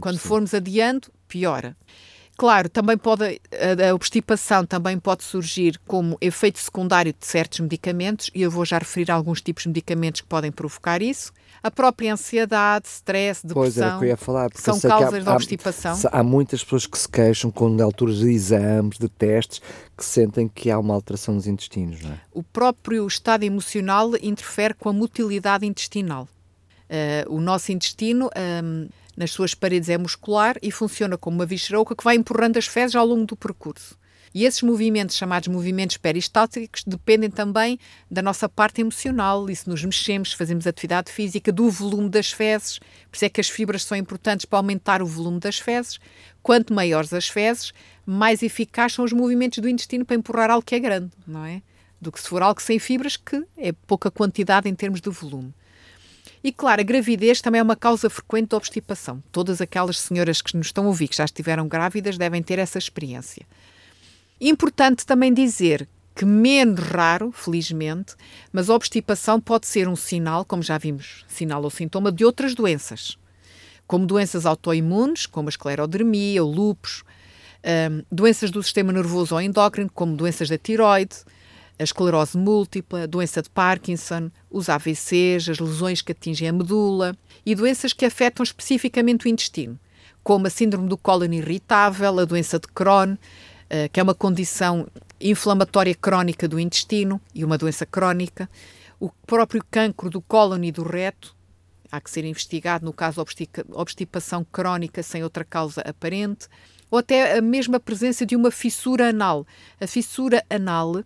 Quando 0.00 0.18
formos 0.18 0.54
adiando, 0.54 1.08
piora. 1.28 1.76
Claro, 2.36 2.68
também 2.68 2.98
pode 2.98 3.24
a, 3.24 3.90
a 3.90 3.94
obstipação 3.94 4.66
também 4.66 4.98
pode 4.98 5.24
surgir 5.24 5.80
como 5.86 6.18
efeito 6.20 6.58
secundário 6.58 7.14
de 7.18 7.26
certos 7.26 7.60
medicamentos, 7.60 8.30
e 8.34 8.42
eu 8.42 8.50
vou 8.50 8.64
já 8.64 8.76
referir 8.76 9.10
alguns 9.10 9.40
tipos 9.40 9.62
de 9.62 9.70
medicamentos 9.70 10.20
que 10.20 10.26
podem 10.26 10.52
provocar 10.52 11.00
isso. 11.00 11.32
A 11.62 11.70
própria 11.70 12.12
ansiedade, 12.12 12.86
stress, 12.88 13.44
depressão, 13.44 13.54
pois 13.54 13.78
era 13.78 13.98
que 13.98 14.04
eu 14.04 14.08
ia 14.08 14.16
falar, 14.16 14.50
são 14.54 14.78
causas 14.78 15.24
da 15.24 15.32
obstipação. 15.32 15.98
Há, 16.12 16.20
há, 16.20 16.22
muitas 16.22 16.62
pessoas 16.62 16.86
que 16.86 16.98
se 16.98 17.08
queixam 17.08 17.50
quando 17.50 17.80
alturas 17.80 18.18
de 18.18 18.28
exames, 18.28 18.98
de 18.98 19.08
testes, 19.08 19.62
que 19.96 20.04
sentem 20.04 20.46
que 20.46 20.70
há 20.70 20.78
uma 20.78 20.92
alteração 20.92 21.34
nos 21.34 21.46
intestinos. 21.46 22.02
Não 22.02 22.12
é? 22.12 22.20
O 22.32 22.42
próprio 22.42 23.06
estado 23.06 23.44
emocional 23.44 24.10
interfere 24.22 24.74
com 24.74 24.90
a 24.90 24.92
motilidade 24.92 25.64
intestinal. 25.64 26.28
Uh, 26.88 27.34
o 27.34 27.40
nosso 27.40 27.72
intestino 27.72 28.30
um, 28.62 28.88
nas 29.16 29.30
suas 29.30 29.54
paredes 29.54 29.88
é 29.88 29.96
muscular 29.96 30.56
e 30.62 30.70
funciona 30.70 31.16
como 31.16 31.36
uma 31.36 31.46
viscerouca 31.46 31.96
que 31.96 32.04
vai 32.04 32.16
empurrando 32.16 32.58
as 32.58 32.66
fezes 32.66 32.94
ao 32.94 33.06
longo 33.06 33.24
do 33.24 33.36
percurso. 33.36 33.96
E 34.34 34.44
esses 34.44 34.60
movimentos, 34.60 35.16
chamados 35.16 35.48
movimentos 35.48 35.96
peristálticos, 35.96 36.84
dependem 36.86 37.30
também 37.30 37.78
da 38.10 38.20
nossa 38.20 38.46
parte 38.46 38.82
emocional, 38.82 39.48
e 39.48 39.56
se 39.56 39.66
nos 39.66 39.82
mexemos, 39.82 40.34
fazemos 40.34 40.66
atividade 40.66 41.10
física, 41.10 41.50
do 41.50 41.70
volume 41.70 42.10
das 42.10 42.32
fezes. 42.32 42.78
Por 42.78 43.16
isso 43.16 43.24
é 43.24 43.30
que 43.30 43.40
as 43.40 43.48
fibras 43.48 43.82
são 43.84 43.96
importantes 43.96 44.44
para 44.44 44.58
aumentar 44.58 45.00
o 45.00 45.06
volume 45.06 45.40
das 45.40 45.58
fezes. 45.58 45.98
Quanto 46.42 46.74
maiores 46.74 47.14
as 47.14 47.28
fezes, 47.28 47.72
mais 48.04 48.42
eficazes 48.42 48.96
são 48.96 49.06
os 49.06 49.12
movimentos 49.14 49.58
do 49.58 49.70
intestino 49.70 50.04
para 50.04 50.16
empurrar 50.16 50.50
algo 50.50 50.66
que 50.66 50.74
é 50.74 50.80
grande, 50.80 51.12
não 51.26 51.46
é? 51.46 51.62
Do 51.98 52.12
que 52.12 52.20
se 52.20 52.28
for 52.28 52.42
algo 52.42 52.60
sem 52.60 52.78
fibras, 52.78 53.16
que 53.16 53.42
é 53.56 53.72
pouca 53.72 54.10
quantidade 54.10 54.68
em 54.68 54.74
termos 54.74 55.00
de 55.00 55.08
volume. 55.08 55.54
E 56.46 56.52
claro, 56.52 56.80
a 56.80 56.84
gravidez 56.84 57.40
também 57.40 57.58
é 57.58 57.62
uma 57.62 57.74
causa 57.74 58.08
frequente 58.08 58.50
de 58.50 58.54
obstipação. 58.54 59.20
Todas 59.32 59.60
aquelas 59.60 59.98
senhoras 59.98 60.40
que 60.40 60.56
nos 60.56 60.68
estão 60.68 60.84
a 60.84 60.86
ouvir, 60.86 61.08
que 61.08 61.16
já 61.16 61.24
estiveram 61.24 61.66
grávidas, 61.66 62.16
devem 62.16 62.40
ter 62.40 62.60
essa 62.60 62.78
experiência. 62.78 63.44
Importante 64.40 65.04
também 65.04 65.34
dizer 65.34 65.88
que 66.14 66.24
menos 66.24 66.78
raro, 66.78 67.32
felizmente, 67.32 68.14
mas 68.52 68.70
a 68.70 68.76
obstipação 68.76 69.40
pode 69.40 69.66
ser 69.66 69.88
um 69.88 69.96
sinal, 69.96 70.44
como 70.44 70.62
já 70.62 70.78
vimos, 70.78 71.24
sinal 71.26 71.64
ou 71.64 71.68
sintoma 71.68 72.12
de 72.12 72.24
outras 72.24 72.54
doenças, 72.54 73.18
como 73.84 74.06
doenças 74.06 74.46
autoimunes, 74.46 75.26
como 75.26 75.48
a 75.48 75.50
esclerodermia, 75.50 76.44
o 76.44 76.48
lúpus, 76.48 77.02
um, 77.90 78.04
doenças 78.08 78.52
do 78.52 78.62
sistema 78.62 78.92
nervoso 78.92 79.34
ou 79.34 79.40
endócrino, 79.40 79.90
como 79.92 80.16
doenças 80.16 80.48
da 80.48 80.56
tiroide, 80.56 81.16
a 81.78 81.82
esclerose 81.84 82.36
múltipla, 82.38 83.02
a 83.02 83.06
doença 83.06 83.42
de 83.42 83.50
Parkinson, 83.50 84.30
os 84.50 84.68
AVCs, 84.68 85.48
as 85.48 85.58
lesões 85.58 86.02
que 86.02 86.12
atingem 86.12 86.48
a 86.48 86.52
medula 86.52 87.16
e 87.44 87.54
doenças 87.54 87.92
que 87.92 88.04
afetam 88.04 88.42
especificamente 88.42 89.26
o 89.26 89.28
intestino, 89.28 89.78
como 90.22 90.46
a 90.46 90.50
síndrome 90.50 90.88
do 90.88 90.96
cólon 90.96 91.32
irritável, 91.32 92.18
a 92.18 92.24
doença 92.24 92.58
de 92.58 92.68
Crohn, 92.68 93.16
eh, 93.68 93.88
que 93.88 94.00
é 94.00 94.02
uma 94.02 94.14
condição 94.14 94.86
inflamatória 95.20 95.94
crónica 95.94 96.48
do 96.48 96.58
intestino 96.58 97.20
e 97.34 97.44
uma 97.44 97.58
doença 97.58 97.84
crónica, 97.84 98.48
o 98.98 99.10
próprio 99.26 99.62
cancro 99.70 100.08
do 100.08 100.20
cólon 100.20 100.64
e 100.64 100.72
do 100.72 100.82
reto, 100.82 101.36
há 101.92 102.00
que 102.00 102.10
ser 102.10 102.24
investigado 102.24 102.84
no 102.84 102.92
caso 102.92 103.22
de 103.24 103.48
obstipação 103.72 104.46
crónica 104.50 105.02
sem 105.02 105.22
outra 105.22 105.44
causa 105.44 105.82
aparente, 105.82 106.48
ou 106.90 106.98
até 106.98 107.36
a 107.36 107.42
mesma 107.42 107.80
presença 107.80 108.24
de 108.24 108.36
uma 108.36 108.50
fissura 108.50 109.10
anal. 109.10 109.46
A 109.80 109.86
fissura 109.86 110.44
anal 110.48 111.04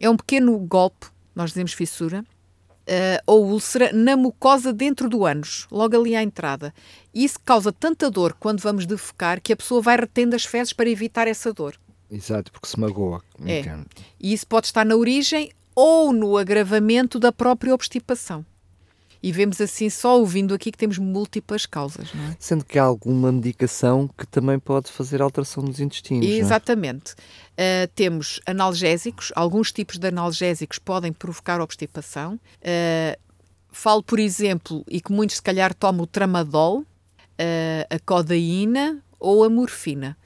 é 0.00 0.08
um 0.08 0.16
pequeno 0.16 0.58
golpe 0.58 1.06
nós 1.36 1.50
dizemos 1.50 1.74
fissura, 1.74 2.22
uh, 2.22 3.22
ou 3.26 3.44
úlcera 3.50 3.92
na 3.92 4.16
mucosa 4.16 4.72
dentro 4.72 5.06
do 5.06 5.26
ânus, 5.26 5.66
logo 5.70 5.94
ali 5.94 6.16
à 6.16 6.22
entrada. 6.22 6.72
Isso 7.14 7.38
causa 7.44 7.70
tanta 7.70 8.10
dor 8.10 8.34
quando 8.40 8.60
vamos 8.60 8.86
defecar 8.86 9.40
que 9.42 9.52
a 9.52 9.56
pessoa 9.56 9.82
vai 9.82 9.96
retendo 9.98 10.34
as 10.34 10.46
fezes 10.46 10.72
para 10.72 10.88
evitar 10.88 11.28
essa 11.28 11.52
dor. 11.52 11.78
Exato, 12.10 12.50
porque 12.50 12.66
se 12.66 12.80
magoa. 12.80 13.22
É. 13.44 13.62
E 14.18 14.32
isso 14.32 14.46
pode 14.46 14.66
estar 14.66 14.86
na 14.86 14.96
origem 14.96 15.50
ou 15.74 16.10
no 16.12 16.38
agravamento 16.38 17.18
da 17.18 17.30
própria 17.30 17.74
obstipação. 17.74 18.46
E 19.26 19.32
vemos 19.32 19.60
assim, 19.60 19.90
só 19.90 20.20
ouvindo 20.20 20.54
aqui, 20.54 20.70
que 20.70 20.78
temos 20.78 20.98
múltiplas 20.98 21.66
causas. 21.66 22.14
Não 22.14 22.28
é? 22.28 22.36
Sendo 22.38 22.64
que 22.64 22.78
há 22.78 22.84
alguma 22.84 23.32
medicação 23.32 24.08
que 24.16 24.24
também 24.24 24.56
pode 24.56 24.88
fazer 24.88 25.20
alteração 25.20 25.64
dos 25.64 25.80
intestinos. 25.80 26.24
Exatamente. 26.24 27.14
Uh, 27.14 27.90
temos 27.92 28.40
analgésicos, 28.46 29.32
alguns 29.34 29.72
tipos 29.72 29.98
de 29.98 30.06
analgésicos 30.06 30.78
podem 30.78 31.12
provocar 31.12 31.60
obstipação. 31.60 32.34
Uh, 32.34 33.18
falo, 33.72 34.00
por 34.00 34.20
exemplo, 34.20 34.84
e 34.88 35.00
que 35.00 35.10
muitos 35.10 35.34
se 35.38 35.42
calhar 35.42 35.74
tomam 35.74 36.04
o 36.04 36.06
tramadol, 36.06 36.82
uh, 36.82 36.86
a 37.90 37.98
codeína 37.98 39.02
ou 39.18 39.42
a 39.42 39.50
morfina. 39.50 40.16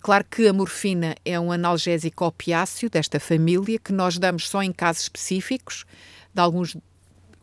Claro 0.00 0.24
que 0.28 0.48
a 0.48 0.54
morfina 0.54 1.14
é 1.22 1.38
um 1.38 1.52
analgésico 1.52 2.24
opiáceo 2.24 2.88
desta 2.88 3.20
família 3.20 3.78
que 3.78 3.92
nós 3.92 4.18
damos 4.18 4.48
só 4.48 4.62
em 4.62 4.72
casos 4.72 5.02
específicos, 5.02 5.84
de 6.34 6.40
alguns 6.40 6.76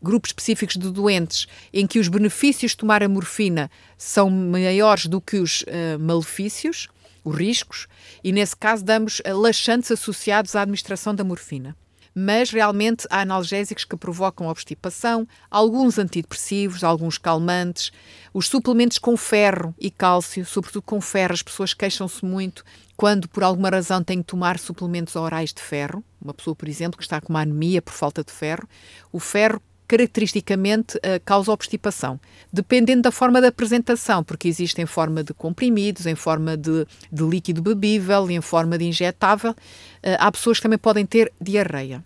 grupos 0.03 0.29
específicos 0.29 0.75
de 0.75 0.91
doentes 0.91 1.47
em 1.71 1.87
que 1.87 1.99
os 1.99 2.07
benefícios 2.07 2.71
de 2.71 2.77
tomar 2.77 3.01
a 3.01 3.09
morfina 3.09 3.71
são 3.97 4.29
maiores 4.29 5.05
do 5.05 5.21
que 5.21 5.37
os 5.37 5.61
uh, 5.61 5.99
malefícios, 5.99 6.89
os 7.23 7.35
riscos, 7.35 7.87
e 8.23 8.31
nesse 8.31 8.55
caso 8.55 8.83
damos 8.83 9.19
uh, 9.19 9.37
laxantes 9.37 9.91
associados 9.91 10.55
à 10.55 10.61
administração 10.61 11.15
da 11.15 11.23
morfina. 11.23 11.75
Mas 12.15 12.51
realmente 12.51 13.07
há 13.09 13.21
analgésicos 13.21 13.85
que 13.85 13.97
provocam 13.97 14.47
obstipação, 14.47 15.27
alguns 15.49 15.97
antidepressivos, 15.97 16.83
alguns 16.83 17.17
calmantes, 17.17 17.91
os 18.31 18.45
suplementos 18.45 18.99
com 18.99 19.17
ferro 19.17 19.73
e 19.79 19.89
cálcio, 19.89 20.45
sobretudo 20.45 20.83
com 20.83 21.01
ferro, 21.01 21.33
as 21.33 21.41
pessoas 21.41 21.73
queixam-se 21.73 22.23
muito 22.23 22.63
quando 22.95 23.27
por 23.27 23.43
alguma 23.43 23.69
razão 23.69 24.03
têm 24.03 24.19
que 24.19 24.27
tomar 24.27 24.59
suplementos 24.59 25.15
orais 25.15 25.51
de 25.51 25.61
ferro, 25.61 26.03
uma 26.21 26.33
pessoa, 26.33 26.55
por 26.55 26.69
exemplo, 26.69 26.97
que 26.97 27.03
está 27.03 27.19
com 27.19 27.33
uma 27.33 27.41
anemia 27.41 27.81
por 27.81 27.93
falta 27.93 28.23
de 28.23 28.31
ferro, 28.31 28.67
o 29.11 29.19
ferro 29.19 29.59
caracteristicamente 29.93 30.97
uh, 30.97 31.21
causa 31.23 31.51
obstipação, 31.51 32.19
dependendo 32.51 33.03
da 33.03 33.11
forma 33.11 33.39
de 33.39 33.45
apresentação, 33.45 34.23
porque 34.23 34.47
existe 34.47 34.81
em 34.81 34.87
forma 34.87 35.23
de 35.23 35.35
comprimidos, 35.35 36.07
em 36.07 36.15
forma 36.15 36.57
de, 36.57 36.87
de 37.11 37.23
líquido 37.23 37.61
bebível, 37.61 38.27
em 38.31 38.41
forma 38.41 38.75
de 38.75 38.85
injetável. 38.85 39.51
Uh, 39.51 40.17
há 40.17 40.31
pessoas 40.31 40.57
que 40.57 40.63
também 40.63 40.79
podem 40.79 41.05
ter 41.05 41.31
diarreia. 41.39 42.03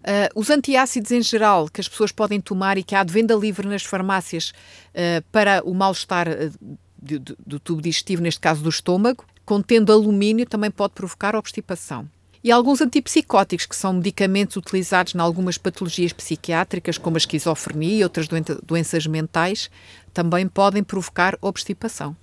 Uh, 0.00 0.28
os 0.38 0.50
antiácidos 0.50 1.10
em 1.10 1.22
geral 1.22 1.70
que 1.70 1.80
as 1.80 1.88
pessoas 1.88 2.12
podem 2.12 2.38
tomar 2.38 2.76
e 2.76 2.82
que 2.82 2.94
há 2.94 3.02
de 3.02 3.14
venda 3.14 3.34
livre 3.34 3.66
nas 3.66 3.82
farmácias 3.82 4.52
para 5.30 5.62
o 5.64 5.72
mal-estar 5.72 6.26
do, 7.00 7.18
do 7.46 7.58
tubo 7.58 7.80
digestivo, 7.80 8.20
neste 8.20 8.40
caso 8.40 8.62
do 8.62 8.68
estômago, 8.68 9.24
contendo 9.46 9.90
alumínio, 9.90 10.44
também 10.44 10.70
pode 10.70 10.92
provocar 10.92 11.34
obstipação 11.34 12.06
e 12.44 12.50
alguns 12.50 12.80
antipsicóticos, 12.80 13.66
que 13.66 13.76
são 13.76 13.92
medicamentos 13.92 14.56
utilizados 14.56 15.14
em 15.14 15.18
algumas 15.18 15.56
patologias 15.56 16.12
psiquiátricas, 16.12 16.98
como 16.98 17.16
a 17.16 17.18
esquizofrenia 17.18 17.98
e 17.98 18.02
outras 18.02 18.26
doenças 18.64 19.06
mentais, 19.06 19.70
também 20.12 20.48
podem 20.48 20.82
provocar 20.82 21.38
obstipação. 21.40 22.16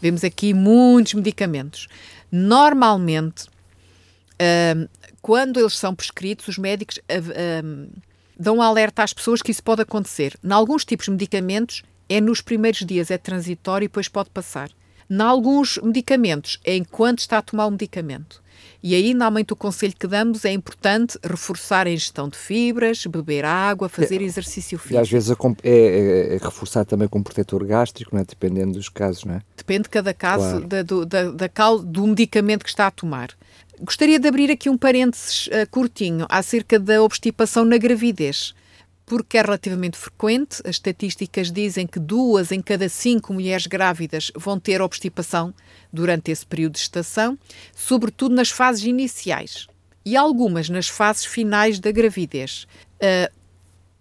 Vemos 0.00 0.24
aqui 0.24 0.52
muitos 0.52 1.14
medicamentos. 1.14 1.86
Normalmente, 2.30 3.44
uh, 3.44 4.88
quando 5.20 5.60
eles 5.60 5.78
são 5.78 5.94
prescritos, 5.94 6.48
os 6.48 6.58
médicos 6.58 6.96
uh, 6.96 7.00
uh, 7.00 8.02
dão 8.36 8.60
alerta 8.60 9.04
às 9.04 9.12
pessoas 9.12 9.40
que 9.40 9.52
isso 9.52 9.62
pode 9.62 9.82
acontecer. 9.82 10.36
Em 10.42 10.50
alguns 10.50 10.84
tipos 10.84 11.06
de 11.06 11.12
medicamentos, 11.12 11.84
é 12.08 12.20
nos 12.20 12.40
primeiros 12.40 12.84
dias, 12.84 13.12
é 13.12 13.16
transitório 13.16 13.84
e 13.84 13.88
depois 13.88 14.08
pode 14.08 14.30
passar. 14.30 14.70
Em 15.08 15.20
alguns 15.20 15.78
medicamentos, 15.78 16.58
é 16.64 16.74
enquanto 16.74 17.20
está 17.20 17.38
a 17.38 17.42
tomar 17.42 17.66
o 17.66 17.70
medicamento. 17.70 18.41
E 18.82 18.94
aí, 18.94 19.14
normalmente, 19.14 19.52
o 19.52 19.56
conselho 19.56 19.94
que 19.96 20.06
damos 20.06 20.44
é 20.44 20.52
importante 20.52 21.18
reforçar 21.22 21.86
a 21.86 21.90
ingestão 21.90 22.28
de 22.28 22.36
fibras, 22.36 23.06
beber 23.06 23.44
água, 23.44 23.88
fazer 23.88 24.20
é, 24.20 24.24
exercício 24.24 24.78
físico. 24.78 24.94
E 24.94 24.98
às 24.98 25.08
vezes 25.08 25.30
é, 25.30 25.34
é, 25.62 26.34
é, 26.34 26.38
reforçar 26.38 26.84
também 26.84 27.06
com 27.06 27.22
protetor 27.22 27.64
gástrico, 27.64 28.14
não 28.14 28.22
é? 28.22 28.24
dependendo 28.24 28.72
dos 28.72 28.88
casos, 28.88 29.24
não 29.24 29.34
é? 29.34 29.42
Depende 29.56 29.84
de 29.84 29.90
cada 29.90 30.12
caso, 30.12 30.50
claro. 30.50 30.66
da, 30.66 30.82
do, 30.82 31.06
da, 31.06 31.30
da, 31.30 31.48
do 31.84 32.06
medicamento 32.06 32.64
que 32.64 32.70
está 32.70 32.88
a 32.88 32.90
tomar. 32.90 33.30
Gostaria 33.80 34.18
de 34.18 34.28
abrir 34.28 34.50
aqui 34.50 34.68
um 34.68 34.76
parênteses 34.76 35.46
uh, 35.46 35.68
curtinho 35.70 36.26
acerca 36.28 36.78
da 36.78 37.02
obstipação 37.02 37.64
na 37.64 37.78
gravidez 37.78 38.54
porque 39.12 39.36
é 39.36 39.42
relativamente 39.42 39.98
frequente. 39.98 40.62
As 40.64 40.76
estatísticas 40.76 41.52
dizem 41.52 41.86
que 41.86 41.98
duas 41.98 42.50
em 42.50 42.62
cada 42.62 42.88
cinco 42.88 43.34
mulheres 43.34 43.66
grávidas 43.66 44.32
vão 44.34 44.58
ter 44.58 44.80
obstipação 44.80 45.52
durante 45.92 46.30
esse 46.30 46.46
período 46.46 46.72
de 46.72 46.78
gestação, 46.78 47.38
sobretudo 47.76 48.34
nas 48.34 48.48
fases 48.48 48.84
iniciais 48.84 49.66
e 50.02 50.16
algumas 50.16 50.70
nas 50.70 50.88
fases 50.88 51.26
finais 51.26 51.78
da 51.78 51.92
gravidez. 51.92 52.66
Uh, 52.94 53.30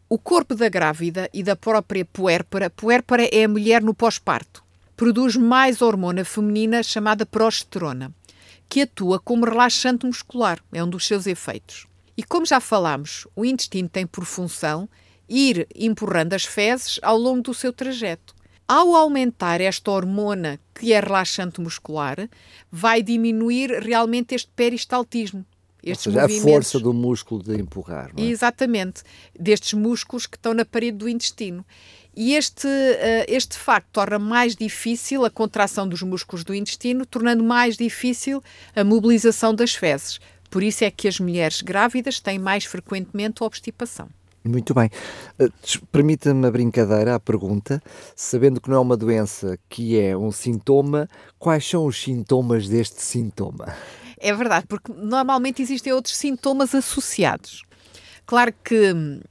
o 0.07 0.17
corpo 0.17 0.55
da 0.55 0.69
grávida 0.69 1.29
e 1.33 1.43
da 1.43 1.57
própria 1.57 2.05
puérpera, 2.05 2.69
puérpera 2.69 3.27
é 3.33 3.43
a 3.43 3.49
mulher 3.49 3.81
no 3.81 3.93
pós-parto, 3.93 4.63
produz 4.95 5.35
mais 5.35 5.81
hormona 5.81 6.23
feminina 6.23 6.81
chamada 6.81 7.25
progesterona, 7.25 8.15
que 8.69 8.83
atua 8.83 9.19
como 9.19 9.43
relaxante 9.43 10.05
muscular, 10.05 10.61
é 10.71 10.81
um 10.81 10.89
dos 10.89 11.05
seus 11.05 11.27
efeitos. 11.27 11.90
E 12.21 12.23
como 12.23 12.45
já 12.45 12.59
falámos, 12.59 13.25
o 13.35 13.43
intestino 13.43 13.89
tem 13.89 14.05
por 14.05 14.25
função 14.25 14.87
ir 15.27 15.67
empurrando 15.73 16.33
as 16.33 16.45
fezes 16.45 16.99
ao 17.01 17.17
longo 17.17 17.41
do 17.41 17.51
seu 17.51 17.73
trajeto. 17.73 18.35
Ao 18.67 18.95
aumentar 18.95 19.59
esta 19.59 19.89
hormona, 19.89 20.59
que 20.75 20.93
é 20.93 20.99
relaxante 20.99 21.59
muscular, 21.59 22.29
vai 22.71 23.01
diminuir 23.01 23.71
realmente 23.81 24.35
este 24.35 24.51
peristaltismo. 24.55 25.43
Este 25.81 26.09
Ou 26.09 26.13
seja, 26.13 26.25
a 26.27 26.29
força 26.29 26.79
do 26.79 26.93
músculo 26.93 27.41
de 27.41 27.59
empurrar. 27.59 28.11
É? 28.15 28.21
Exatamente, 28.21 29.01
destes 29.37 29.73
músculos 29.73 30.27
que 30.27 30.37
estão 30.37 30.53
na 30.53 30.63
parede 30.63 30.99
do 30.99 31.09
intestino. 31.09 31.65
E 32.15 32.35
este, 32.35 32.67
uh, 32.67 33.25
este 33.27 33.57
facto 33.57 33.87
torna 33.91 34.19
mais 34.19 34.55
difícil 34.55 35.25
a 35.25 35.29
contração 35.31 35.87
dos 35.87 36.03
músculos 36.03 36.43
do 36.43 36.53
intestino, 36.53 37.03
tornando 37.03 37.43
mais 37.43 37.77
difícil 37.77 38.43
a 38.75 38.83
mobilização 38.83 39.55
das 39.55 39.73
fezes. 39.73 40.19
Por 40.51 40.61
isso 40.61 40.83
é 40.83 40.91
que 40.91 41.07
as 41.07 41.19
mulheres 41.19 41.61
grávidas 41.61 42.19
têm 42.19 42.37
mais 42.37 42.65
frequentemente 42.65 43.41
obstipação. 43.41 44.09
Muito 44.43 44.73
bem. 44.73 44.89
Uh, 45.39 45.51
Permita-me 45.91 46.45
a 46.45 46.51
brincadeira, 46.51 47.15
a 47.15 47.19
pergunta, 47.19 47.81
sabendo 48.15 48.59
que 48.59 48.69
não 48.69 48.77
é 48.77 48.79
uma 48.79 48.97
doença 48.97 49.57
que 49.69 49.99
é 49.99 50.17
um 50.17 50.31
sintoma, 50.31 51.07
quais 51.39 51.67
são 51.67 51.85
os 51.85 52.01
sintomas 52.01 52.67
deste 52.67 53.01
sintoma? 53.01 53.73
É 54.19 54.33
verdade, 54.33 54.65
porque 54.67 54.91
normalmente 54.91 55.61
existem 55.61 55.93
outros 55.93 56.15
sintomas 56.17 56.75
associados. 56.75 57.63
Claro 58.25 58.53
que 58.63 58.93
hum, 58.93 59.21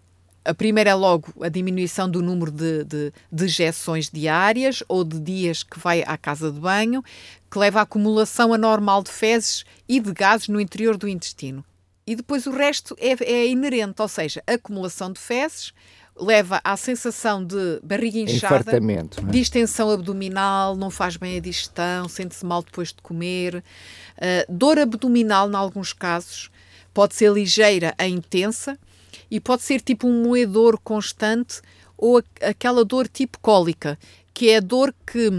a 0.45 0.55
primeira 0.55 0.91
é 0.91 0.95
logo 0.95 1.33
a 1.43 1.49
diminuição 1.49 2.09
do 2.09 2.23
número 2.23 2.51
de, 2.51 2.85
de, 2.85 3.13
de 3.31 3.45
injeções 3.45 4.09
diárias 4.11 4.83
ou 4.89 5.05
de 5.05 5.21
dias 5.21 5.63
que 5.63 5.79
vai 5.79 6.03
à 6.07 6.17
casa 6.17 6.51
de 6.51 6.59
banho, 6.59 7.03
que 7.51 7.59
leva 7.59 7.81
à 7.81 7.83
acumulação 7.83 8.53
anormal 8.53 9.03
de 9.03 9.11
fezes 9.11 9.65
e 9.89 10.01
de 10.01 10.13
gases 10.13 10.49
no 10.49 10.61
interior 10.61 10.97
do 10.97 11.09
intestino. 11.09 11.65
E 12.07 12.17
depois 12.17 12.47
o 12.47 12.51
resto 12.51 12.97
é, 12.99 13.13
é 13.25 13.47
inerente, 13.47 14.01
ou 14.01 14.09
seja, 14.09 14.43
a 14.47 14.55
acumulação 14.55 15.13
de 15.13 15.21
fezes 15.21 15.73
leva 16.17 16.61
à 16.65 16.77
sensação 16.77 17.45
de 17.45 17.81
barriga 17.83 18.19
inchada, 18.19 18.73
é? 18.77 19.31
distensão 19.31 19.91
abdominal, 19.91 20.77
não 20.77 20.91
faz 20.91 21.17
bem 21.17 21.39
a 21.39 21.41
digestão, 21.41 22.09
sente-se 22.09 22.45
mal 22.45 22.63
depois 22.63 22.89
de 22.89 23.01
comer, 23.03 23.57
uh, 23.57 23.63
dor 24.53 24.79
abdominal, 24.79 25.51
em 25.51 25.55
alguns 25.55 25.93
casos, 25.93 26.51
pode 26.93 27.15
ser 27.15 27.33
ligeira 27.33 27.95
a 27.97 28.07
intensa 28.07 28.79
e 29.31 29.41
pode 29.41 29.63
ser 29.63 29.81
tipo 29.81 30.07
um 30.09 30.23
moedor 30.23 30.79
constante 30.79 31.61
ou 31.97 32.23
aquela 32.41 32.85
dor 32.85 33.09
tipo 33.09 33.39
cólica, 33.41 33.99
que 34.33 34.51
é 34.51 34.57
a 34.57 34.61
dor 34.61 34.95
que 35.07 35.31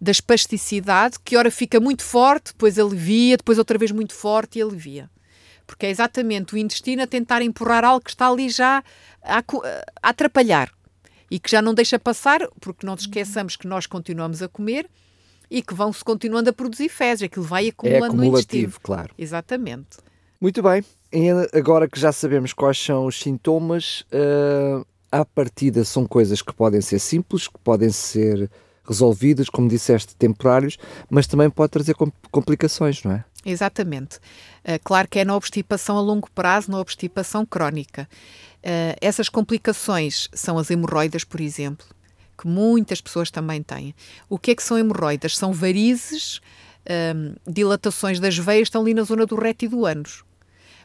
da 0.00 0.10
espasticidade, 0.10 1.18
que 1.24 1.36
ora 1.36 1.50
fica 1.50 1.78
muito 1.78 2.02
forte, 2.02 2.52
depois 2.52 2.78
alivia, 2.78 3.36
depois 3.36 3.58
outra 3.58 3.78
vez 3.78 3.90
muito 3.92 4.14
forte 4.14 4.58
e 4.58 4.62
alivia 4.62 5.10
porque 5.72 5.86
é 5.86 5.90
exatamente 5.90 6.54
o 6.54 6.58
intestino 6.58 7.02
a 7.02 7.06
tentar 7.06 7.40
empurrar 7.40 7.82
algo 7.82 8.04
que 8.04 8.10
está 8.10 8.28
ali 8.28 8.50
já 8.50 8.84
a, 9.22 9.38
a 9.38 10.08
atrapalhar 10.10 10.70
e 11.30 11.38
que 11.38 11.50
já 11.50 11.62
não 11.62 11.72
deixa 11.72 11.98
passar, 11.98 12.46
porque 12.60 12.86
não 12.86 12.94
esqueçamos 12.94 13.56
que 13.56 13.66
nós 13.66 13.86
continuamos 13.86 14.42
a 14.42 14.48
comer 14.48 14.86
e 15.50 15.62
que 15.62 15.72
vão-se 15.72 16.04
continuando 16.04 16.50
a 16.50 16.52
produzir 16.52 16.90
fezes, 16.90 17.22
aquilo 17.22 17.44
vai 17.44 17.68
acumulando 17.68 18.04
é 18.04 18.08
acumulativo, 18.08 18.26
no 18.34 18.38
intestino. 18.38 18.80
claro. 18.82 19.14
Exatamente. 19.16 19.96
Muito 20.42 20.60
bem, 20.60 20.84
agora 21.52 21.88
que 21.88 22.00
já 22.00 22.10
sabemos 22.10 22.52
quais 22.52 22.76
são 22.76 23.06
os 23.06 23.20
sintomas, 23.20 24.00
uh, 24.10 24.84
à 25.08 25.24
partida 25.24 25.84
são 25.84 26.04
coisas 26.04 26.42
que 26.42 26.52
podem 26.52 26.80
ser 26.80 26.98
simples, 26.98 27.46
que 27.46 27.60
podem 27.60 27.90
ser 27.90 28.50
resolvidos, 28.84 29.48
como 29.48 29.68
disseste, 29.68 30.16
temporários, 30.16 30.78
mas 31.08 31.28
também 31.28 31.48
pode 31.48 31.70
trazer 31.70 31.94
complicações, 32.32 33.04
não 33.04 33.12
é? 33.12 33.24
Exatamente. 33.46 34.16
Uh, 34.64 34.82
claro 34.82 35.06
que 35.06 35.20
é 35.20 35.24
na 35.24 35.36
obstipação 35.36 35.96
a 35.96 36.00
longo 36.00 36.28
prazo, 36.32 36.72
na 36.72 36.80
obstipação 36.80 37.46
crónica. 37.46 38.08
Uh, 38.64 38.98
essas 39.00 39.28
complicações 39.28 40.28
são 40.34 40.58
as 40.58 40.72
hemorroidas, 40.72 41.22
por 41.22 41.40
exemplo, 41.40 41.86
que 42.36 42.48
muitas 42.48 43.00
pessoas 43.00 43.30
também 43.30 43.62
têm. 43.62 43.94
O 44.28 44.36
que 44.40 44.50
é 44.50 44.54
que 44.56 44.62
são 44.64 44.76
hemorroidas? 44.76 45.38
São 45.38 45.52
varizes, 45.52 46.40
um, 47.14 47.36
dilatações 47.48 48.18
das 48.18 48.36
veias, 48.36 48.66
estão 48.66 48.82
ali 48.82 48.92
na 48.92 49.04
zona 49.04 49.24
do 49.24 49.36
reto 49.36 49.66
e 49.66 49.68
do 49.68 49.86
ânus. 49.86 50.24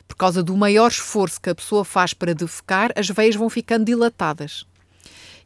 Por 0.08 0.16
causa 0.16 0.42
do 0.42 0.56
maior 0.56 0.90
esforço 0.90 1.42
que 1.42 1.50
a 1.50 1.56
pessoa 1.56 1.84
faz 1.84 2.14
para 2.14 2.34
defecar, 2.34 2.92
as 2.96 3.10
veias 3.10 3.36
vão 3.36 3.50
ficando 3.50 3.86
dilatadas. 3.86 4.66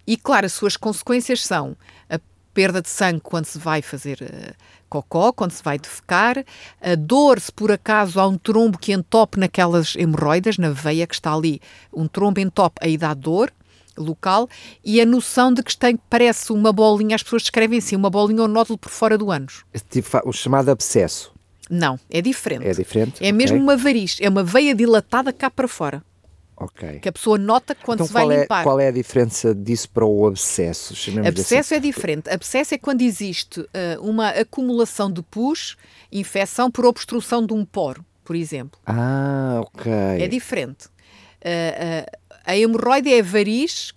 E 0.05 0.17
claro, 0.17 0.45
as 0.45 0.53
suas 0.53 0.77
consequências 0.77 1.43
são 1.45 1.75
a 2.09 2.19
perda 2.53 2.81
de 2.81 2.89
sangue 2.89 3.21
quando 3.21 3.45
se 3.45 3.57
vai 3.57 3.81
fazer 3.81 4.21
uh, 4.21 4.55
cocó, 4.89 5.31
quando 5.31 5.51
se 5.51 5.63
vai 5.63 5.79
defecar, 5.79 6.43
a 6.81 6.95
dor 6.95 7.39
se 7.39 7.51
por 7.51 7.71
acaso 7.71 8.19
há 8.19 8.27
um 8.27 8.37
trombo 8.37 8.77
que 8.77 8.91
entope 8.91 9.39
naquelas 9.39 9.95
hemorroidas, 9.95 10.57
na 10.57 10.69
veia 10.69 11.07
que 11.07 11.13
está 11.13 11.33
ali, 11.33 11.61
um 11.93 12.07
trombo 12.07 12.39
entope, 12.39 12.75
aí 12.81 12.97
dá 12.97 13.13
dor 13.13 13.51
local, 13.97 14.49
e 14.83 15.01
a 15.01 15.05
noção 15.05 15.53
de 15.53 15.61
que 15.63 15.75
tem, 15.77 15.97
parece 16.09 16.51
uma 16.51 16.71
bolinha, 16.71 17.15
as 17.15 17.23
pessoas 17.23 17.43
descrevem 17.43 17.79
assim, 17.79 17.95
uma 17.95 18.09
bolinha 18.09 18.41
ou 18.41 18.47
nódulo 18.47 18.77
por 18.77 18.89
fora 18.89 19.17
do 19.17 19.31
ânus. 19.31 19.63
Tipo, 19.89 20.21
o 20.25 20.33
chamado 20.33 20.69
abscesso. 20.69 21.30
Não, 21.71 21.97
é 22.09 22.21
diferente. 22.21 22.67
É 22.67 22.73
diferente? 22.73 23.25
É 23.25 23.31
mesmo 23.31 23.57
uma 23.57 23.77
variz, 23.77 24.17
é 24.19 24.27
uma 24.27 24.43
veia 24.43 24.75
dilatada 24.75 25.31
cá 25.31 25.49
para 25.49 25.69
fora. 25.69 26.03
Ok. 26.57 26.99
Que 26.99 27.07
a 27.09 27.11
pessoa 27.11 27.37
nota 27.37 27.73
quando 27.73 27.99
então, 28.03 28.07
se 28.07 28.13
vai 28.13 28.23
qual 28.23 28.31
é, 28.31 28.41
limpar. 28.41 28.63
Qual 28.63 28.79
é 28.79 28.87
a 28.89 28.91
diferença 28.91 29.55
disso 29.55 29.89
para 29.89 30.05
o 30.05 30.27
abscesso? 30.27 30.93
Abscesso 31.25 31.73
assim. 31.73 31.75
é 31.75 31.79
diferente. 31.79 32.29
Abscesso 32.29 32.75
é 32.75 32.77
quando 32.77 33.01
existe 33.01 33.61
uh, 33.61 33.67
uma 34.01 34.29
acumulação 34.29 35.09
de 35.09 35.23
pus, 35.23 35.77
infecção 36.11 36.69
por 36.69 36.85
obstrução 36.85 37.43
de 37.43 37.53
um 37.53 37.65
poro, 37.65 38.05
por 38.23 38.35
exemplo. 38.35 38.79
Ah, 38.85 39.61
ok. 39.61 39.91
É 39.91 40.27
diferente. 40.27 40.85
Uh, 40.85 42.05
uh, 42.05 42.17
a 42.45 42.55
hemorroide 42.57 43.11
é 43.11 43.21
a 43.21 43.23
variz, 43.23 43.93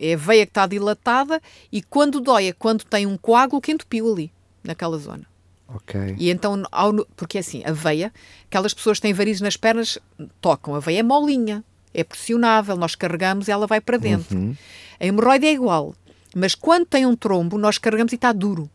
é 0.00 0.14
a 0.14 0.16
veia 0.16 0.46
que 0.46 0.50
está 0.50 0.66
dilatada 0.66 1.42
e 1.70 1.82
quando 1.82 2.20
dói 2.20 2.46
é 2.46 2.52
quando 2.52 2.84
tem 2.84 3.06
um 3.06 3.18
coágulo 3.18 3.60
que 3.60 3.72
entupiu 3.72 4.10
ali, 4.10 4.32
naquela 4.62 4.96
zona. 4.96 5.26
Ok. 5.68 6.16
E 6.18 6.30
então, 6.30 6.62
ao, 6.72 7.04
porque 7.16 7.38
assim, 7.38 7.62
a 7.64 7.72
veia, 7.72 8.12
aquelas 8.46 8.72
pessoas 8.72 8.98
que 8.98 9.02
têm 9.02 9.12
varizes 9.12 9.42
nas 9.42 9.56
pernas, 9.56 9.98
tocam. 10.40 10.74
A 10.74 10.80
veia 10.80 11.00
é 11.00 11.02
molinha, 11.02 11.62
é 11.92 12.02
pressionável, 12.02 12.76
nós 12.76 12.94
carregamos 12.94 13.48
e 13.48 13.50
ela 13.50 13.66
vai 13.66 13.80
para 13.80 13.98
dentro. 13.98 14.36
Uhum. 14.36 14.56
A 14.98 15.06
hemorroide 15.06 15.46
é 15.46 15.52
igual, 15.52 15.94
mas 16.34 16.54
quando 16.54 16.86
tem 16.86 17.04
um 17.04 17.14
trombo, 17.14 17.58
nós 17.58 17.78
carregamos 17.78 18.12
e 18.12 18.16
está 18.16 18.32
duro. 18.32 18.68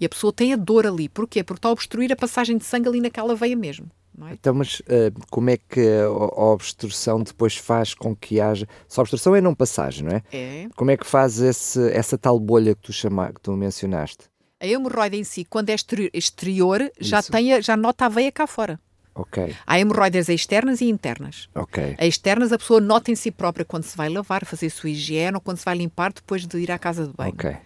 E 0.00 0.06
a 0.06 0.08
pessoa 0.08 0.32
tem 0.32 0.52
a 0.52 0.56
dor 0.56 0.86
ali. 0.86 1.08
Porquê? 1.08 1.42
Porque 1.42 1.58
está 1.58 1.68
a 1.68 1.72
obstruir 1.72 2.12
a 2.12 2.16
passagem 2.16 2.56
de 2.56 2.64
sangue 2.64 2.88
ali 2.88 3.00
naquela 3.00 3.34
veia 3.34 3.56
mesmo. 3.56 3.90
É? 4.26 4.32
Então, 4.32 4.54
mas 4.54 4.80
uh, 4.80 5.12
como 5.30 5.50
é 5.50 5.56
que 5.56 5.80
a, 5.80 6.06
a, 6.06 6.52
obstrução 6.52 7.22
depois 7.22 7.56
faz 7.56 7.94
com 7.94 8.16
que 8.16 8.40
haja. 8.40 8.66
A 8.96 9.00
obstrução 9.00 9.34
é 9.36 9.40
não 9.40 9.54
passagem, 9.54 10.04
não 10.04 10.16
é? 10.16 10.22
É. 10.32 10.68
Como 10.74 10.90
é 10.90 10.96
que 10.96 11.06
faz 11.06 11.40
esse, 11.40 11.90
essa 11.92 12.18
tal 12.18 12.38
bolha 12.40 12.74
que 12.74 12.82
tu, 12.82 12.92
chama, 12.92 13.32
que 13.32 13.40
tu 13.40 13.52
mencionaste? 13.52 14.24
A 14.60 14.66
hemorroida 14.66 15.16
em 15.16 15.24
si, 15.24 15.44
quando 15.44 15.70
é 15.70 15.76
exterior, 16.12 16.90
já, 17.00 17.22
tem 17.22 17.62
já 17.62 17.76
nota 17.76 18.06
a 18.06 18.08
veia 18.08 18.32
cá 18.32 18.46
fora. 18.46 18.80
Ok. 19.14 19.54
Há 19.66 19.78
hemorroidas 19.78 20.28
externas 20.28 20.80
e 20.80 20.86
internas. 20.86 21.48
Ok. 21.54 21.96
A 21.98 22.06
externas 22.06 22.52
a 22.52 22.58
pessoa 22.58 22.80
nota 22.80 23.10
em 23.10 23.16
si 23.16 23.30
própria 23.30 23.64
quando 23.64 23.84
se 23.84 23.96
vai 23.96 24.08
lavar, 24.08 24.44
fazer 24.44 24.70
sua 24.70 24.90
higiene 24.90 25.34
ou 25.34 25.40
quando 25.40 25.58
se 25.58 25.64
vai 25.64 25.76
limpar 25.76 26.12
depois 26.12 26.46
de 26.46 26.58
ir 26.58 26.70
à 26.70 26.78
casa 26.78 27.06
de 27.06 27.12
banho. 27.12 27.32
Ok. 27.32 27.56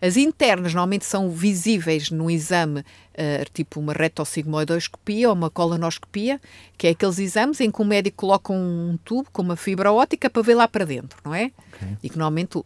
As 0.00 0.16
internas 0.16 0.74
normalmente 0.74 1.04
são 1.04 1.30
visíveis 1.30 2.10
no 2.10 2.30
exame, 2.30 2.80
uh, 2.80 3.50
tipo 3.52 3.80
uma 3.80 3.92
retossigmoidoscopia 3.92 5.28
ou 5.28 5.34
uma 5.34 5.48
colonoscopia, 5.48 6.40
que 6.76 6.86
é 6.86 6.90
aqueles 6.90 7.18
exames 7.18 7.60
em 7.60 7.70
que 7.70 7.80
o 7.80 7.84
médico 7.84 8.18
coloca 8.18 8.52
um 8.52 8.98
tubo 9.04 9.28
com 9.32 9.42
uma 9.42 9.56
fibra 9.56 9.92
ótica 9.92 10.28
para 10.28 10.42
ver 10.42 10.54
lá 10.54 10.68
para 10.68 10.84
dentro, 10.84 11.18
não 11.24 11.34
é? 11.34 11.50
Okay. 11.72 11.96
E 12.02 12.10
que 12.10 12.18
normalmente, 12.18 12.62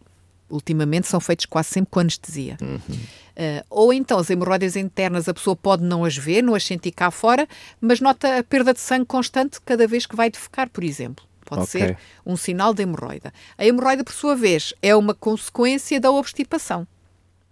ultimamente, 0.51 1.07
são 1.07 1.19
feitos 1.19 1.45
quase 1.45 1.69
sempre 1.69 1.91
com 1.91 1.99
anestesia. 1.99 2.57
Uhum. 2.61 2.75
Uh, 2.77 3.65
ou 3.69 3.93
então 3.93 4.19
as 4.19 4.29
hemorroidas 4.29 4.75
internas 4.75 5.27
a 5.27 5.33
pessoa 5.33 5.55
pode 5.55 5.83
não 5.83 6.03
as 6.03 6.17
ver, 6.17 6.41
não 6.41 6.53
as 6.53 6.63
sentir 6.63 6.91
cá 6.91 7.09
fora, 7.09 7.47
mas 7.79 7.99
nota 7.99 8.39
a 8.39 8.43
perda 8.43 8.73
de 8.73 8.79
sangue 8.79 9.05
constante 9.05 9.59
cada 9.61 9.87
vez 9.87 10.05
que 10.05 10.15
vai 10.15 10.29
defecar, 10.29 10.69
por 10.69 10.83
exemplo. 10.83 11.25
Pode 11.45 11.63
okay. 11.63 11.81
ser 11.81 11.97
um 12.25 12.37
sinal 12.37 12.73
de 12.73 12.83
hemorroida. 12.83 13.33
A 13.57 13.65
hemorroida, 13.65 14.03
por 14.03 14.13
sua 14.13 14.35
vez, 14.35 14.73
é 14.81 14.95
uma 14.95 15.13
consequência 15.13 15.99
da 15.99 16.11
obstipação 16.11 16.87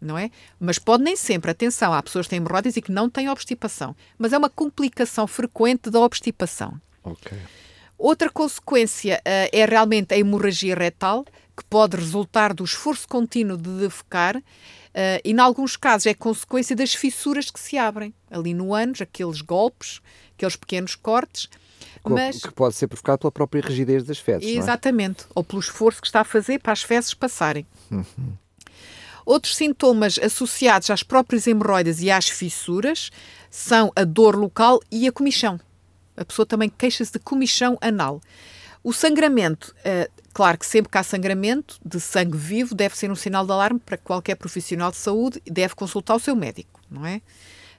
não 0.01 0.17
é? 0.17 0.31
Mas 0.59 0.79
pode 0.79 1.03
nem 1.03 1.15
sempre, 1.15 1.51
atenção, 1.51 1.93
há 1.93 2.01
pessoas 2.01 2.25
que 2.25 2.29
têm 2.29 2.37
hemorroidas 2.37 2.77
e 2.77 2.81
que 2.81 2.91
não 2.91 3.09
têm 3.09 3.29
obstipação, 3.29 3.95
mas 4.17 4.33
é 4.33 4.37
uma 4.37 4.49
complicação 4.49 5.27
frequente 5.27 5.89
da 5.89 5.99
obstipação. 5.99 6.79
Ok. 7.03 7.37
Outra 7.99 8.29
consequência 8.29 9.17
uh, 9.17 9.49
é 9.51 9.65
realmente 9.65 10.13
a 10.13 10.17
hemorragia 10.17 10.73
retal, 10.73 11.25
que 11.55 11.65
pode 11.69 11.97
resultar 11.97 12.53
do 12.53 12.63
esforço 12.63 13.05
contínuo 13.05 13.57
de 13.57 13.69
defecar, 13.69 14.37
uh, 14.37 14.41
e, 15.21 15.31
em 15.31 15.39
alguns 15.39 15.75
casos, 15.75 16.07
é 16.07 16.13
consequência 16.13 16.73
das 16.73 16.93
fissuras 16.93 17.51
que 17.51 17.59
se 17.59 17.77
abrem 17.77 18.13
ali 18.31 18.53
no 18.53 18.73
ânus, 18.73 19.01
aqueles 19.01 19.41
golpes, 19.41 19.99
aqueles 20.33 20.55
pequenos 20.55 20.95
cortes. 20.95 21.49
Mas... 22.05 22.41
Que 22.41 22.53
pode 22.53 22.73
ser 22.75 22.87
provocado 22.87 23.19
pela 23.19 23.31
própria 23.33 23.61
rigidez 23.61 24.05
das 24.05 24.17
fezes. 24.17 24.47
Exatamente, 24.47 25.23
é? 25.23 25.27
ou 25.35 25.43
pelo 25.43 25.59
esforço 25.59 25.99
que 25.99 26.07
está 26.07 26.21
a 26.21 26.23
fazer 26.23 26.59
para 26.59 26.71
as 26.71 26.81
fezes 26.81 27.13
passarem. 27.13 27.67
Uhum. 27.91 28.05
Outros 29.25 29.57
sintomas 29.57 30.17
associados 30.17 30.89
às 30.89 31.03
próprias 31.03 31.45
hemorroidas 31.45 32.01
e 32.01 32.09
às 32.09 32.29
fissuras 32.29 33.11
são 33.51 33.91
a 33.93 34.05
dor 34.05 34.37
local 34.37 34.79
e 34.89 35.05
a 35.05 35.11
comichão. 35.11 35.59
A 36.19 36.25
pessoa 36.25 36.45
também 36.45 36.69
queixa-se 36.69 37.13
de 37.13 37.19
comichão 37.19 37.77
anal. 37.79 38.21
O 38.83 38.91
sangramento, 38.91 39.73
é, 39.83 40.09
claro 40.33 40.57
que 40.57 40.65
sempre 40.65 40.91
que 40.91 40.97
há 40.97 41.03
sangramento 41.03 41.79
de 41.83 41.99
sangue 41.99 42.37
vivo, 42.37 42.75
deve 42.75 42.97
ser 42.97 43.09
um 43.09 43.15
sinal 43.15 43.45
de 43.45 43.51
alarme 43.51 43.79
para 43.79 43.97
qualquer 43.97 44.35
profissional 44.35 44.91
de 44.91 44.97
saúde 44.97 45.41
e 45.45 45.51
deve 45.51 45.75
consultar 45.75 46.15
o 46.15 46.19
seu 46.19 46.35
médico, 46.35 46.81
não 46.89 47.05
é? 47.05 47.21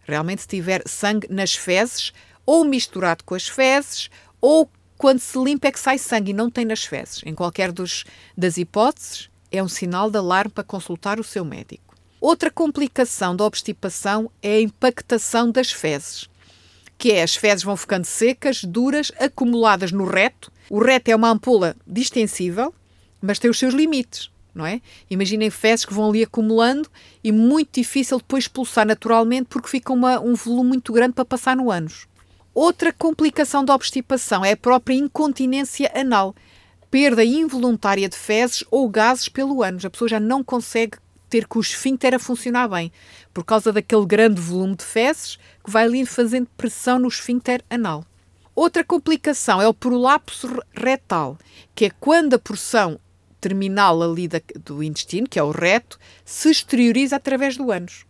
Realmente, 0.02 0.42
se 0.42 0.48
tiver 0.48 0.82
sangue 0.86 1.26
nas 1.30 1.54
fezes, 1.54 2.12
ou 2.46 2.64
misturado 2.64 3.24
com 3.24 3.34
as 3.34 3.46
fezes, 3.46 4.10
ou 4.40 4.70
quando 4.96 5.20
se 5.20 5.38
limpa 5.38 5.68
é 5.68 5.72
que 5.72 5.80
sai 5.80 5.98
sangue 5.98 6.30
e 6.30 6.34
não 6.34 6.50
tem 6.50 6.64
nas 6.64 6.84
fezes. 6.84 7.22
Em 7.24 7.34
qualquer 7.34 7.72
dos, 7.72 8.04
das 8.36 8.56
hipóteses, 8.56 9.30
é 9.52 9.62
um 9.62 9.68
sinal 9.68 10.10
de 10.10 10.18
alarme 10.18 10.50
para 10.50 10.64
consultar 10.64 11.20
o 11.20 11.24
seu 11.24 11.44
médico. 11.44 11.94
Outra 12.20 12.50
complicação 12.50 13.34
da 13.34 13.44
obstipação 13.44 14.30
é 14.42 14.56
a 14.56 14.60
impactação 14.60 15.50
das 15.50 15.72
fezes, 15.72 16.28
que 17.00 17.12
é 17.12 17.22
as 17.22 17.34
fezes 17.34 17.64
vão 17.64 17.78
ficando 17.78 18.04
secas, 18.04 18.62
duras, 18.62 19.10
acumuladas 19.18 19.90
no 19.90 20.04
reto. 20.04 20.52
O 20.68 20.78
reto 20.78 21.10
é 21.10 21.16
uma 21.16 21.30
ampola 21.30 21.74
distensível, 21.86 22.74
mas 23.22 23.38
tem 23.38 23.50
os 23.50 23.58
seus 23.58 23.72
limites, 23.72 24.30
não 24.54 24.66
é? 24.66 24.82
Imaginem 25.10 25.48
fezes 25.48 25.86
que 25.86 25.94
vão 25.94 26.10
ali 26.10 26.22
acumulando 26.22 26.90
e 27.24 27.32
muito 27.32 27.80
difícil 27.80 28.18
depois 28.18 28.44
expulsar 28.44 28.86
naturalmente 28.86 29.46
porque 29.48 29.70
fica 29.70 29.94
uma, 29.94 30.20
um 30.20 30.34
volume 30.34 30.68
muito 30.68 30.92
grande 30.92 31.14
para 31.14 31.24
passar 31.24 31.56
no 31.56 31.70
ânus. 31.70 32.06
Outra 32.52 32.92
complicação 32.92 33.64
da 33.64 33.74
obstipação 33.74 34.44
é 34.44 34.52
a 34.52 34.56
própria 34.56 34.94
incontinência 34.94 35.90
anal, 35.94 36.34
perda 36.90 37.24
involuntária 37.24 38.10
de 38.10 38.16
fezes 38.16 38.62
ou 38.70 38.86
gases 38.90 39.26
pelo 39.26 39.62
ânus. 39.62 39.86
A 39.86 39.90
pessoa 39.90 40.08
já 40.08 40.20
não 40.20 40.44
consegue 40.44 40.98
ter 41.30 41.46
com 41.46 41.58
o 41.58 41.62
esfíncter 41.62 42.14
a 42.14 42.18
funcionar 42.18 42.68
bem, 42.68 42.92
por 43.32 43.44
causa 43.44 43.72
daquele 43.72 44.04
grande 44.04 44.40
volume 44.40 44.76
de 44.76 44.84
fezes 44.84 45.36
que 45.64 45.70
vai 45.70 45.84
ali 45.84 46.04
fazendo 46.04 46.48
pressão 46.56 46.98
no 46.98 47.08
esfíncter 47.08 47.64
anal. 47.70 48.04
Outra 48.54 48.84
complicação 48.84 49.62
é 49.62 49.68
o 49.68 49.72
prolapso 49.72 50.48
retal, 50.74 51.38
que 51.74 51.86
é 51.86 51.90
quando 51.90 52.34
a 52.34 52.38
porção 52.38 53.00
terminal 53.40 54.02
ali 54.02 54.28
da, 54.28 54.40
do 54.64 54.82
intestino, 54.82 55.28
que 55.28 55.38
é 55.38 55.42
o 55.42 55.50
reto, 55.50 55.98
se 56.24 56.50
exterioriza 56.50 57.16
através 57.16 57.56
do 57.56 57.70
ânus. 57.70 58.04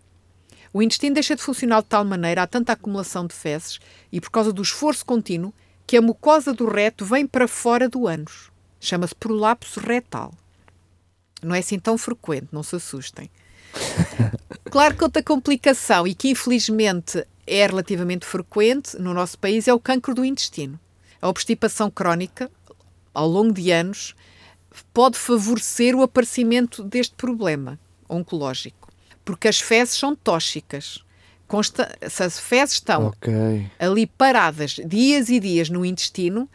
O 0.72 0.82
intestino 0.82 1.14
deixa 1.14 1.36
de 1.36 1.42
funcionar 1.42 1.82
de 1.82 1.88
tal 1.88 2.04
maneira, 2.04 2.42
há 2.42 2.46
tanta 2.46 2.72
acumulação 2.72 3.26
de 3.26 3.34
fezes, 3.34 3.78
e 4.10 4.20
por 4.20 4.30
causa 4.30 4.52
do 4.52 4.62
esforço 4.62 5.04
contínuo, 5.04 5.52
que 5.86 5.96
a 5.96 6.02
mucosa 6.02 6.52
do 6.52 6.68
reto 6.68 7.04
vem 7.04 7.26
para 7.26 7.46
fora 7.46 7.88
do 7.88 8.06
ânus. 8.06 8.50
Chama-se 8.80 9.14
prolapso 9.14 9.78
retal. 9.78 10.32
Não 11.42 11.54
é 11.54 11.60
assim 11.60 11.78
tão 11.78 11.96
frequente, 11.96 12.48
não 12.52 12.62
se 12.62 12.76
assustem. 12.76 13.30
claro 14.70 14.96
que 14.96 15.04
outra 15.04 15.22
complicação, 15.22 16.06
e 16.06 16.14
que 16.14 16.30
infelizmente 16.30 17.26
é 17.46 17.66
relativamente 17.66 18.26
frequente 18.26 18.98
no 18.98 19.14
nosso 19.14 19.38
país, 19.38 19.66
é 19.66 19.74
o 19.74 19.80
cancro 19.80 20.14
do 20.14 20.24
intestino. 20.24 20.78
A 21.20 21.28
obstipação 21.28 21.90
crónica, 21.90 22.50
ao 23.12 23.28
longo 23.28 23.52
de 23.52 23.70
anos, 23.70 24.14
pode 24.92 25.18
favorecer 25.18 25.94
o 25.94 26.02
aparecimento 26.02 26.82
deste 26.82 27.14
problema 27.14 27.78
oncológico, 28.08 28.88
porque 29.24 29.48
as 29.48 29.60
fezes 29.60 29.94
são 29.94 30.14
tóxicas. 30.14 31.04
Consta 31.46 31.96
se 32.08 32.22
as 32.22 32.38
fezes 32.38 32.74
estão 32.74 33.08
okay. 33.08 33.68
ali 33.78 34.06
paradas 34.06 34.76
dias 34.86 35.28
e 35.28 35.40
dias 35.40 35.68
no 35.68 35.84
intestino, 35.84 36.48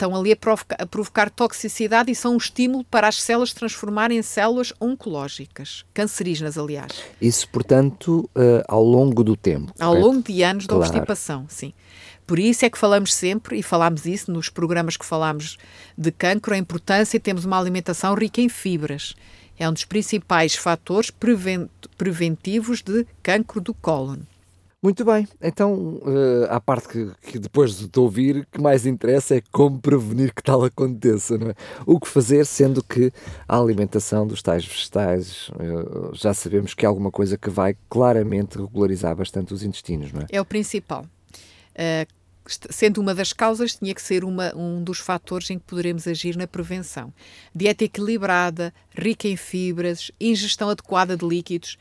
estão 0.00 0.16
ali 0.16 0.32
a 0.32 0.36
provocar, 0.36 0.76
a 0.78 0.86
provocar, 0.86 1.30
toxicidade 1.30 2.10
e 2.10 2.14
são 2.14 2.34
um 2.34 2.36
estímulo 2.38 2.84
para 2.84 3.06
as 3.06 3.20
células 3.20 3.52
transformarem 3.52 4.18
em 4.18 4.22
células 4.22 4.72
oncológicas, 4.80 5.84
cancerígenas, 5.92 6.56
aliás. 6.56 7.02
Isso, 7.20 7.46
portanto, 7.50 8.28
uh, 8.34 8.64
ao 8.66 8.82
longo 8.82 9.22
do 9.22 9.36
tempo. 9.36 9.72
Ao 9.78 9.90
correto? 9.90 10.06
longo 10.06 10.22
de 10.22 10.42
anos 10.42 10.66
claro. 10.66 10.80
da 10.80 10.88
obstipação, 10.88 11.44
sim. 11.48 11.74
Por 12.26 12.38
isso 12.38 12.64
é 12.64 12.70
que 12.70 12.78
falamos 12.78 13.12
sempre, 13.12 13.58
e 13.58 13.62
falámos 13.62 14.06
isso 14.06 14.30
nos 14.30 14.48
programas 14.48 14.96
que 14.96 15.04
falámos 15.04 15.58
de 15.98 16.10
cancro, 16.12 16.54
a 16.54 16.58
importância 16.58 17.18
de 17.18 17.22
termos 17.22 17.44
uma 17.44 17.58
alimentação 17.58 18.14
rica 18.14 18.40
em 18.40 18.48
fibras. 18.48 19.14
É 19.58 19.68
um 19.68 19.72
dos 19.72 19.84
principais 19.84 20.54
fatores 20.54 21.10
preventivos 21.98 22.80
de 22.80 23.06
cancro 23.22 23.60
do 23.60 23.74
cólon. 23.74 24.20
Muito 24.82 25.04
bem, 25.04 25.28
então 25.42 25.96
uh, 25.96 26.60
parte 26.64 26.88
que, 26.88 27.12
que, 27.32 27.38
depois 27.38 27.76
de 27.86 28.00
ouvir, 28.00 28.46
que 28.50 28.58
mais 28.58 28.86
interessa 28.86 29.36
é 29.36 29.42
como 29.52 29.78
prevenir 29.78 30.32
que 30.32 30.42
tal 30.42 30.64
aconteça, 30.64 31.36
não 31.36 31.50
é? 31.50 31.54
O 31.84 32.00
que 32.00 32.08
fazer, 32.08 32.46
sendo 32.46 32.82
que 32.82 33.12
a 33.46 33.58
alimentação 33.58 34.26
dos 34.26 34.40
tais 34.40 34.64
vegetais 34.64 35.50
uh, 35.50 36.14
já 36.14 36.32
sabemos 36.32 36.72
que 36.72 36.86
é 36.86 36.88
alguma 36.88 37.10
coisa 37.10 37.36
que 37.36 37.50
vai 37.50 37.76
claramente 37.90 38.56
regularizar 38.56 39.14
bastante 39.14 39.52
os 39.52 39.62
intestinos, 39.62 40.12
não 40.12 40.22
é? 40.22 40.26
É 40.32 40.40
o 40.40 40.46
principal. 40.46 41.04
Uh, 41.72 42.08
sendo 42.70 43.02
uma 43.02 43.14
das 43.14 43.34
causas, 43.34 43.74
tinha 43.74 43.94
que 43.94 44.00
ser 44.00 44.24
uma, 44.24 44.56
um 44.56 44.82
dos 44.82 44.98
fatores 44.98 45.50
em 45.50 45.58
que 45.58 45.64
poderemos 45.66 46.06
agir 46.08 46.36
na 46.36 46.46
prevenção. 46.46 47.12
Dieta 47.54 47.84
equilibrada, 47.84 48.72
rica 48.96 49.28
em 49.28 49.36
fibras, 49.36 50.10
ingestão 50.18 50.70
adequada 50.70 51.18
de 51.18 51.26
líquidos. 51.26 51.76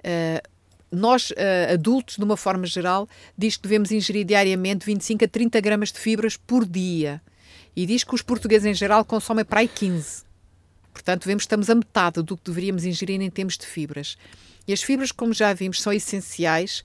Uh, 0.00 0.49
nós, 0.90 1.30
uh, 1.30 1.72
adultos, 1.72 2.16
de 2.16 2.24
uma 2.24 2.36
forma 2.36 2.66
geral, 2.66 3.08
diz 3.36 3.56
que 3.56 3.62
devemos 3.62 3.92
ingerir 3.92 4.24
diariamente 4.24 4.84
25 4.84 5.24
a 5.24 5.28
30 5.28 5.60
gramas 5.60 5.92
de 5.92 5.98
fibras 5.98 6.36
por 6.36 6.66
dia. 6.66 7.22
E 7.76 7.86
diz 7.86 8.02
que 8.02 8.14
os 8.14 8.22
portugueses, 8.22 8.66
em 8.66 8.74
geral, 8.74 9.04
consomem 9.04 9.44
para 9.44 9.60
aí 9.60 9.68
15. 9.68 10.24
Portanto, 10.92 11.24
vemos 11.26 11.42
que 11.42 11.46
estamos 11.46 11.70
a 11.70 11.74
metade 11.74 12.22
do 12.22 12.36
que 12.36 12.44
deveríamos 12.44 12.84
ingerir 12.84 13.20
em 13.20 13.30
termos 13.30 13.56
de 13.56 13.66
fibras. 13.66 14.18
E 14.66 14.72
as 14.72 14.82
fibras, 14.82 15.12
como 15.12 15.32
já 15.32 15.52
vimos, 15.52 15.80
são 15.80 15.92
essenciais, 15.92 16.84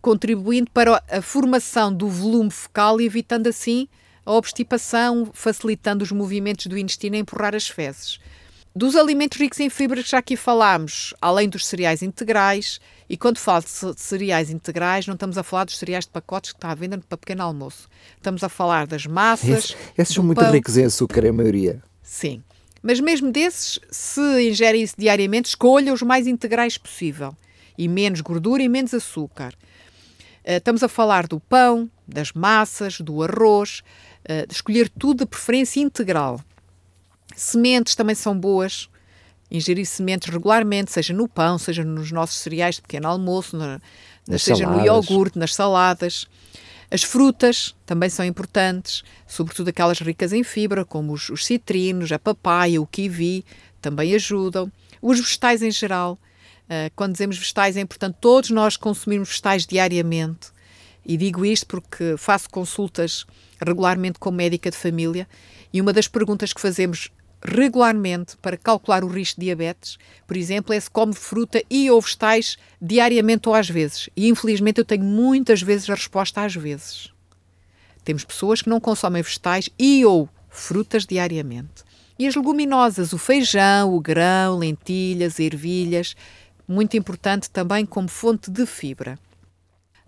contribuindo 0.00 0.70
para 0.70 1.02
a 1.10 1.20
formação 1.20 1.92
do 1.92 2.08
volume 2.08 2.50
fecal 2.50 3.00
e 3.00 3.04
evitando 3.04 3.48
assim 3.48 3.88
a 4.24 4.32
obstipação, 4.32 5.30
facilitando 5.34 6.04
os 6.04 6.12
movimentos 6.12 6.66
do 6.66 6.78
intestino 6.78 7.16
a 7.16 7.18
empurrar 7.18 7.54
as 7.54 7.68
fezes. 7.68 8.20
Dos 8.74 8.94
alimentos 8.94 9.36
ricos 9.36 9.58
em 9.58 9.68
fibras 9.68 10.04
que 10.04 10.10
já 10.12 10.18
aqui 10.18 10.36
falámos, 10.36 11.12
além 11.20 11.48
dos 11.48 11.66
cereais 11.66 12.02
integrais, 12.02 12.80
e 13.08 13.16
quando 13.16 13.38
falo 13.38 13.64
de 13.64 14.00
cereais 14.00 14.48
integrais, 14.48 15.08
não 15.08 15.14
estamos 15.14 15.36
a 15.36 15.42
falar 15.42 15.64
dos 15.64 15.76
cereais 15.76 16.04
de 16.04 16.10
pacotes 16.12 16.52
que 16.52 16.58
está 16.58 16.70
à 16.70 16.74
venda 16.74 16.96
para 16.98 17.18
pequeno 17.18 17.42
almoço. 17.42 17.88
Estamos 18.16 18.44
a 18.44 18.48
falar 18.48 18.86
das 18.86 19.06
massas. 19.06 19.48
Esses, 19.48 19.76
esses 19.98 20.14
são 20.14 20.22
muito 20.22 20.40
ricos 20.42 20.76
em 20.76 20.84
açúcar, 20.84 21.26
a 21.26 21.32
maioria. 21.32 21.82
Sim. 22.00 22.44
Mas 22.80 23.00
mesmo 23.00 23.32
desses, 23.32 23.80
se 23.90 24.48
ingere 24.48 24.80
isso 24.80 24.94
diariamente, 24.96 25.48
escolha 25.48 25.92
os 25.92 26.02
mais 26.02 26.28
integrais 26.28 26.78
possível. 26.78 27.36
E 27.76 27.88
menos 27.88 28.20
gordura 28.20 28.62
e 28.62 28.68
menos 28.68 28.94
açúcar. 28.94 29.52
Uh, 30.44 30.52
estamos 30.58 30.84
a 30.84 30.88
falar 30.88 31.26
do 31.26 31.40
pão, 31.40 31.90
das 32.06 32.32
massas, 32.32 33.00
do 33.00 33.22
arroz, 33.22 33.82
de 34.46 34.54
escolher 34.54 34.88
tudo 34.88 35.24
de 35.24 35.26
preferência 35.26 35.80
integral. 35.80 36.40
Sementes 37.34 37.94
também 37.94 38.14
são 38.14 38.38
boas. 38.38 38.88
Ingerir 39.50 39.86
sementes 39.86 40.28
regularmente, 40.28 40.92
seja 40.92 41.12
no 41.12 41.28
pão, 41.28 41.58
seja 41.58 41.84
nos 41.84 42.12
nossos 42.12 42.38
cereais 42.38 42.76
de 42.76 42.82
pequeno 42.82 43.08
almoço, 43.08 43.56
na, 43.56 43.80
seja 44.38 44.64
saladas. 44.64 44.78
no 44.78 44.86
iogurte, 44.86 45.38
nas 45.38 45.54
saladas. 45.54 46.28
As 46.90 47.02
frutas 47.02 47.74
também 47.86 48.08
são 48.08 48.24
importantes, 48.24 49.02
sobretudo 49.26 49.68
aquelas 49.68 50.00
ricas 50.00 50.32
em 50.32 50.42
fibra, 50.42 50.84
como 50.84 51.12
os, 51.12 51.28
os 51.30 51.46
citrinos, 51.46 52.10
a 52.10 52.18
papaya, 52.18 52.80
o 52.80 52.86
kiwi, 52.86 53.44
também 53.80 54.14
ajudam. 54.14 54.70
Os 55.00 55.18
vegetais 55.18 55.62
em 55.62 55.70
geral. 55.70 56.18
Uh, 56.64 56.90
quando 56.94 57.12
dizemos 57.12 57.36
vegetais, 57.36 57.76
é 57.76 57.80
importante 57.80 58.18
todos 58.20 58.50
nós 58.50 58.76
consumirmos 58.76 59.28
vegetais 59.28 59.66
diariamente. 59.66 60.48
E 61.04 61.16
digo 61.16 61.44
isto 61.44 61.66
porque 61.66 62.16
faço 62.16 62.48
consultas 62.50 63.24
regularmente 63.64 64.18
com 64.18 64.30
médica 64.30 64.70
de 64.70 64.76
família 64.76 65.26
e 65.72 65.80
uma 65.80 65.92
das 65.92 66.06
perguntas 66.06 66.52
que 66.52 66.60
fazemos 66.60 67.10
regularmente 67.42 68.36
para 68.36 68.56
calcular 68.56 69.02
o 69.02 69.08
risco 69.08 69.40
de 69.40 69.46
diabetes, 69.46 69.98
por 70.26 70.36
exemplo, 70.36 70.74
é 70.74 70.80
se 70.80 70.90
come 70.90 71.14
fruta 71.14 71.62
e 71.70 71.90
ou 71.90 72.00
vegetais 72.00 72.56
diariamente 72.80 73.48
ou 73.48 73.54
às 73.54 73.68
vezes. 73.68 74.08
E 74.16 74.28
infelizmente 74.28 74.78
eu 74.78 74.84
tenho 74.84 75.04
muitas 75.04 75.62
vezes 75.62 75.88
a 75.88 75.94
resposta 75.94 76.42
às 76.42 76.54
vezes. 76.54 77.10
Temos 78.04 78.24
pessoas 78.24 78.62
que 78.62 78.68
não 78.68 78.80
consomem 78.80 79.22
vegetais 79.22 79.70
e 79.78 80.04
ou 80.04 80.28
frutas 80.48 81.06
diariamente. 81.06 81.84
E 82.18 82.26
as 82.26 82.34
leguminosas, 82.34 83.12
o 83.12 83.18
feijão, 83.18 83.94
o 83.94 84.00
grão, 84.00 84.58
lentilhas, 84.58 85.38
ervilhas, 85.40 86.14
muito 86.68 86.96
importante 86.96 87.50
também 87.50 87.86
como 87.86 88.08
fonte 88.08 88.50
de 88.50 88.66
fibra. 88.66 89.18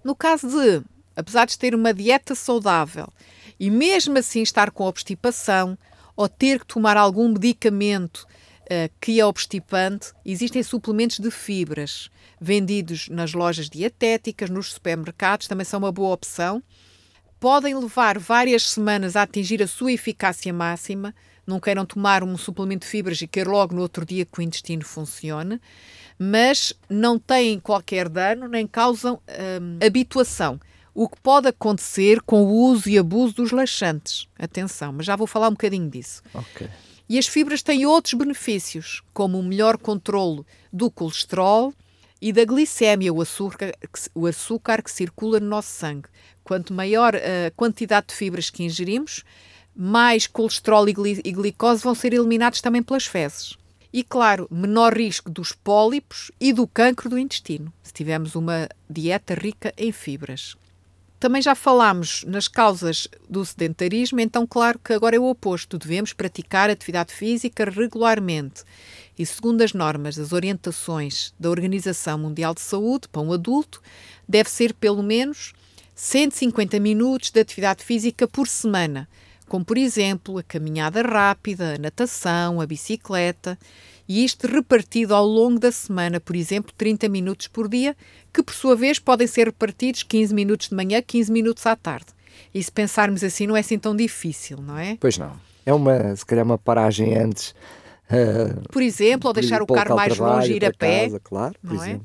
No 0.04 0.14
caso 0.14 0.48
de, 0.48 0.82
apesar 1.16 1.46
de 1.46 1.58
ter 1.58 1.74
uma 1.74 1.94
dieta 1.94 2.34
saudável 2.34 3.08
e 3.58 3.70
mesmo 3.70 4.18
assim 4.18 4.42
estar 4.42 4.70
com 4.70 4.84
obstipação, 4.84 5.78
ou 6.16 6.28
ter 6.28 6.60
que 6.60 6.66
tomar 6.66 6.96
algum 6.96 7.28
medicamento 7.28 8.26
uh, 8.62 8.92
que 9.00 9.20
é 9.20 9.26
obstipante, 9.26 10.12
existem 10.24 10.62
suplementos 10.62 11.18
de 11.18 11.30
fibras 11.30 12.10
vendidos 12.40 13.08
nas 13.08 13.32
lojas 13.32 13.70
dietéticas, 13.70 14.50
nos 14.50 14.72
supermercados, 14.72 15.46
também 15.46 15.64
são 15.64 15.78
uma 15.78 15.92
boa 15.92 16.12
opção. 16.12 16.62
Podem 17.38 17.74
levar 17.76 18.18
várias 18.18 18.70
semanas 18.70 19.16
a 19.16 19.22
atingir 19.22 19.62
a 19.62 19.66
sua 19.66 19.92
eficácia 19.92 20.52
máxima. 20.52 21.14
Não 21.46 21.58
queiram 21.58 21.84
tomar 21.84 22.22
um 22.22 22.36
suplemento 22.36 22.84
de 22.84 22.90
fibras 22.90 23.20
e 23.20 23.26
querer 23.26 23.48
logo 23.48 23.74
no 23.74 23.82
outro 23.82 24.06
dia 24.06 24.24
que 24.24 24.38
o 24.38 24.42
intestino 24.42 24.84
funcione, 24.84 25.60
mas 26.18 26.72
não 26.88 27.18
têm 27.18 27.58
qualquer 27.58 28.08
dano 28.08 28.46
nem 28.46 28.66
causam 28.66 29.20
hum, 29.60 29.78
habituação 29.84 30.60
o 30.94 31.08
que 31.08 31.20
pode 31.20 31.48
acontecer 31.48 32.20
com 32.22 32.42
o 32.42 32.70
uso 32.70 32.88
e 32.88 32.98
abuso 32.98 33.34
dos 33.34 33.50
laxantes. 33.50 34.26
Atenção, 34.38 34.92
mas 34.92 35.06
já 35.06 35.16
vou 35.16 35.26
falar 35.26 35.48
um 35.48 35.52
bocadinho 35.52 35.88
disso. 35.88 36.22
Okay. 36.34 36.68
E 37.08 37.18
as 37.18 37.26
fibras 37.26 37.62
têm 37.62 37.84
outros 37.84 38.14
benefícios, 38.14 39.02
como 39.12 39.38
o 39.38 39.42
melhor 39.42 39.76
controlo 39.76 40.46
do 40.72 40.90
colesterol 40.90 41.72
e 42.20 42.32
da 42.32 42.44
glicémia, 42.44 43.12
o 43.12 43.20
açúcar, 43.20 43.72
o 44.14 44.26
açúcar 44.26 44.82
que 44.82 44.90
circula 44.90 45.40
no 45.40 45.48
nosso 45.48 45.70
sangue. 45.70 46.08
Quanto 46.44 46.72
maior 46.72 47.14
a 47.16 47.50
quantidade 47.56 48.08
de 48.08 48.14
fibras 48.14 48.50
que 48.50 48.62
ingerimos, 48.62 49.24
mais 49.74 50.26
colesterol 50.26 50.88
e, 50.88 50.92
gli 50.92 51.20
e 51.24 51.32
glicose 51.32 51.82
vão 51.82 51.94
ser 51.94 52.12
eliminados 52.12 52.60
também 52.60 52.82
pelas 52.82 53.06
fezes. 53.06 53.56
E, 53.92 54.02
claro, 54.02 54.48
menor 54.50 54.96
risco 54.96 55.28
dos 55.28 55.52
pólipos 55.52 56.30
e 56.40 56.52
do 56.52 56.66
cancro 56.66 57.10
do 57.10 57.18
intestino, 57.18 57.72
se 57.82 57.92
tivermos 57.92 58.34
uma 58.34 58.68
dieta 58.88 59.34
rica 59.34 59.74
em 59.76 59.92
fibras. 59.92 60.56
Também 61.22 61.40
já 61.40 61.54
falámos 61.54 62.24
nas 62.24 62.48
causas 62.48 63.06
do 63.30 63.44
sedentarismo, 63.44 64.18
então, 64.18 64.44
claro 64.44 64.76
que 64.76 64.92
agora 64.92 65.14
é 65.14 65.20
o 65.20 65.30
oposto. 65.30 65.78
Devemos 65.78 66.12
praticar 66.12 66.68
atividade 66.68 67.14
física 67.14 67.64
regularmente. 67.64 68.64
E, 69.16 69.24
segundo 69.24 69.62
as 69.62 69.72
normas, 69.72 70.18
as 70.18 70.32
orientações 70.32 71.32
da 71.38 71.48
Organização 71.48 72.18
Mundial 72.18 72.52
de 72.54 72.60
Saúde 72.60 73.06
para 73.06 73.22
um 73.22 73.32
adulto, 73.32 73.80
deve 74.28 74.50
ser 74.50 74.74
pelo 74.74 75.00
menos 75.00 75.52
150 75.94 76.80
minutos 76.80 77.30
de 77.30 77.38
atividade 77.38 77.84
física 77.84 78.26
por 78.26 78.48
semana, 78.48 79.08
como, 79.46 79.64
por 79.64 79.78
exemplo, 79.78 80.38
a 80.38 80.42
caminhada 80.42 81.02
rápida, 81.02 81.76
a 81.76 81.78
natação, 81.78 82.60
a 82.60 82.66
bicicleta 82.66 83.56
e 84.12 84.24
isto 84.26 84.46
repartido 84.46 85.14
ao 85.14 85.24
longo 85.24 85.58
da 85.58 85.72
semana, 85.72 86.20
por 86.20 86.36
exemplo, 86.36 86.70
30 86.76 87.08
minutos 87.08 87.48
por 87.48 87.66
dia, 87.66 87.96
que 88.30 88.42
por 88.42 88.52
sua 88.52 88.76
vez 88.76 88.98
podem 88.98 89.26
ser 89.26 89.46
repartidos 89.46 90.02
15 90.02 90.34
minutos 90.34 90.68
de 90.68 90.74
manhã, 90.74 91.00
15 91.00 91.32
minutos 91.32 91.64
à 91.64 91.74
tarde. 91.74 92.08
E 92.52 92.62
se 92.62 92.70
pensarmos 92.70 93.24
assim, 93.24 93.46
não 93.46 93.56
é 93.56 93.60
assim 93.60 93.78
tão 93.78 93.96
difícil, 93.96 94.58
não 94.58 94.76
é? 94.76 94.98
Pois 95.00 95.16
não. 95.16 95.32
É 95.64 95.72
uma, 95.72 96.14
se 96.14 96.26
calhar, 96.26 96.44
uma 96.44 96.58
paragem 96.58 97.16
antes. 97.16 97.54
Uh, 98.10 98.68
por 98.70 98.82
exemplo, 98.82 99.28
ou 99.28 99.32
deixar 99.32 99.62
o 99.62 99.66
carro 99.66 99.96
mais 99.96 100.18
longe 100.18 100.52
e 100.52 100.56
ir 100.56 100.64
a 100.66 100.74
pé. 100.74 101.04
Casa, 101.04 101.20
claro, 101.20 101.54
não. 101.62 101.82
É? 101.82 101.98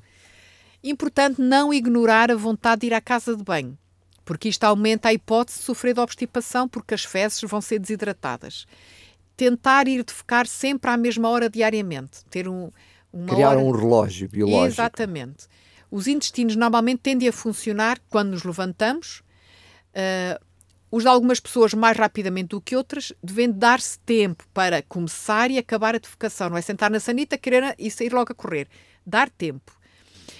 Importante 0.81 1.41
não 1.41 1.73
ignorar 1.73 2.31
a 2.31 2.35
vontade 2.35 2.81
de 2.81 2.87
ir 2.87 2.93
à 2.93 3.01
casa 3.01 3.35
de 3.35 3.43
banho, 3.43 3.77
porque 4.23 4.47
isto 4.47 4.63
aumenta 4.63 5.09
a 5.09 5.13
hipótese 5.13 5.59
de 5.59 5.65
sofrer 5.65 5.93
de 5.93 5.99
obstipação, 5.99 6.69
porque 6.69 6.93
as 6.93 7.03
fezes 7.03 7.41
vão 7.41 7.59
ser 7.59 7.79
desidratadas 7.79 8.65
tentar 9.37 9.87
ir 9.87 10.03
defecar 10.03 10.47
sempre 10.47 10.89
à 10.89 10.97
mesma 10.97 11.29
hora 11.29 11.47
diariamente. 11.47 12.25
Ter 12.29 12.49
um, 12.49 12.71
uma 13.13 13.35
Criar 13.35 13.51
hora... 13.51 13.59
um 13.59 13.71
relógio 13.71 14.27
biológico. 14.27 14.65
Exatamente. 14.65 15.47
Os 15.89 16.07
intestinos 16.07 16.55
normalmente 16.55 16.99
tendem 16.99 17.29
a 17.29 17.31
funcionar 17.31 17.99
quando 18.09 18.31
nos 18.31 18.43
levantamos. 18.43 19.21
Uh, 19.89 20.43
os 20.89 21.03
de 21.03 21.09
algumas 21.09 21.39
pessoas 21.39 21.73
mais 21.73 21.97
rapidamente 21.97 22.49
do 22.49 22.61
que 22.61 22.75
outras, 22.75 23.13
devendo 23.21 23.53
dar-se 23.53 23.99
tempo 23.99 24.45
para 24.53 24.81
começar 24.81 25.51
e 25.51 25.57
acabar 25.57 25.95
a 25.95 25.99
defecação. 25.99 26.49
Não 26.49 26.57
é 26.57 26.61
sentar 26.61 26.89
na 26.89 26.99
sanita, 26.99 27.37
querer 27.37 27.75
e 27.77 27.91
sair 27.91 28.11
logo 28.11 28.31
a 28.31 28.35
correr. 28.35 28.67
Dar 29.05 29.29
tempo. 29.29 29.77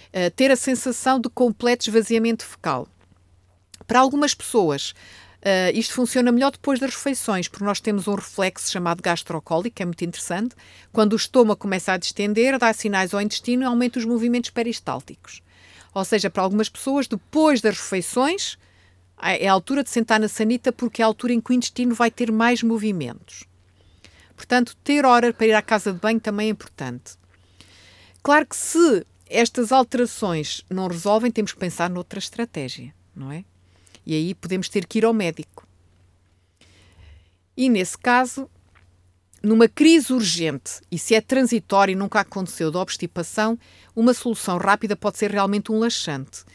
Uh, 0.08 0.32
ter 0.36 0.50
a 0.50 0.56
sensação 0.56 1.20
de 1.22 1.30
completo 1.30 1.88
esvaziamento 1.88 2.44
fecal. 2.44 2.88
Para 3.86 4.00
algumas 4.00 4.34
pessoas, 4.34 4.94
Uh, 5.38 5.72
isto 5.74 5.94
funciona 5.94 6.32
melhor 6.32 6.52
depois 6.52 6.80
das 6.80 6.96
refeições, 6.96 7.48
porque 7.48 7.64
nós 7.64 7.80
temos 7.80 8.08
um 8.08 8.16
reflexo 8.16 8.72
chamado 8.72 9.02
gastrocólico, 9.02 9.76
que 9.76 9.84
é 9.84 9.86
muito 9.86 10.04
interessante. 10.04 10.56
Quando 10.92 11.14
o 11.14 11.16
estômago 11.16 11.60
começa 11.60 11.94
a 11.94 11.98
distender, 11.98 12.58
dá 12.58 12.74
sinais 12.74 13.14
ao 13.14 13.22
intestino 13.22 13.64
e 13.64 13.66
aumenta 13.66 14.00
os 14.00 14.06
movimentos 14.06 14.50
peristálticos. 14.50 15.42
Ou 15.94 16.04
seja, 16.04 16.30
para 16.30 16.44
algumas 16.44 16.70
pessoas, 16.70 17.08
depois 17.08 17.62
das 17.62 17.78
refeições, 17.78 18.58
é 19.22 19.48
a 19.48 19.54
altura 19.54 19.84
de 19.84 19.90
sentar 19.90 20.20
na 20.20 20.28
sanita 20.28 20.72
porque 20.72 21.02
é 21.02 21.06
a 21.06 21.08
altura 21.08 21.34
em 21.34 21.42
que 21.42 21.52
o 21.52 21.54
intestino 21.54 21.96
vai 21.96 22.12
ter 22.12 22.32
mais 22.32 22.62
movimentos. 22.62 23.46
Portanto, 24.36 24.76
ter 24.84 25.06
hora 25.06 25.34
para 25.34 25.48
ir 25.48 25.54
à 25.54 25.62
casa 25.62 25.92
de 25.92 26.00
banho 26.00 26.20
também 26.20 26.48
é 26.48 26.52
importante. 26.52 27.16
Claro 28.22 28.46
que 28.46 28.56
se 28.56 29.06
estas 29.30 29.72
alterações 29.72 30.64
não 30.70 30.88
resolvem, 30.88 31.32
temos 31.32 31.52
que 31.52 31.60
pensar 31.60 31.90
noutra 31.90 32.20
estratégia, 32.20 32.94
não 33.16 33.32
é? 33.32 33.44
E 34.08 34.16
aí 34.16 34.34
podemos 34.34 34.70
ter 34.70 34.86
que 34.88 35.00
ir 35.00 35.06
ao 35.06 35.14
médico. 35.14 35.68
E 37.58 37.68
nesse 37.68 37.98
caso, 37.98 38.50
numa 39.44 39.68
crise 39.68 40.14
urgente, 40.14 40.80
e 40.90 40.98
se 40.98 41.14
é 41.14 41.20
transitório 41.20 41.92
e 41.92 41.96
nunca 41.96 42.22
aconteceu 42.22 42.72
de 42.72 42.78
obstipação, 42.78 43.60
uma 43.94 44.14
solução 44.14 44.58
rápida 44.58 44.96
pode 44.96 45.18
ser 45.18 45.30
realmente 45.30 45.74
um 45.74 45.80
laxante. 45.80 46.46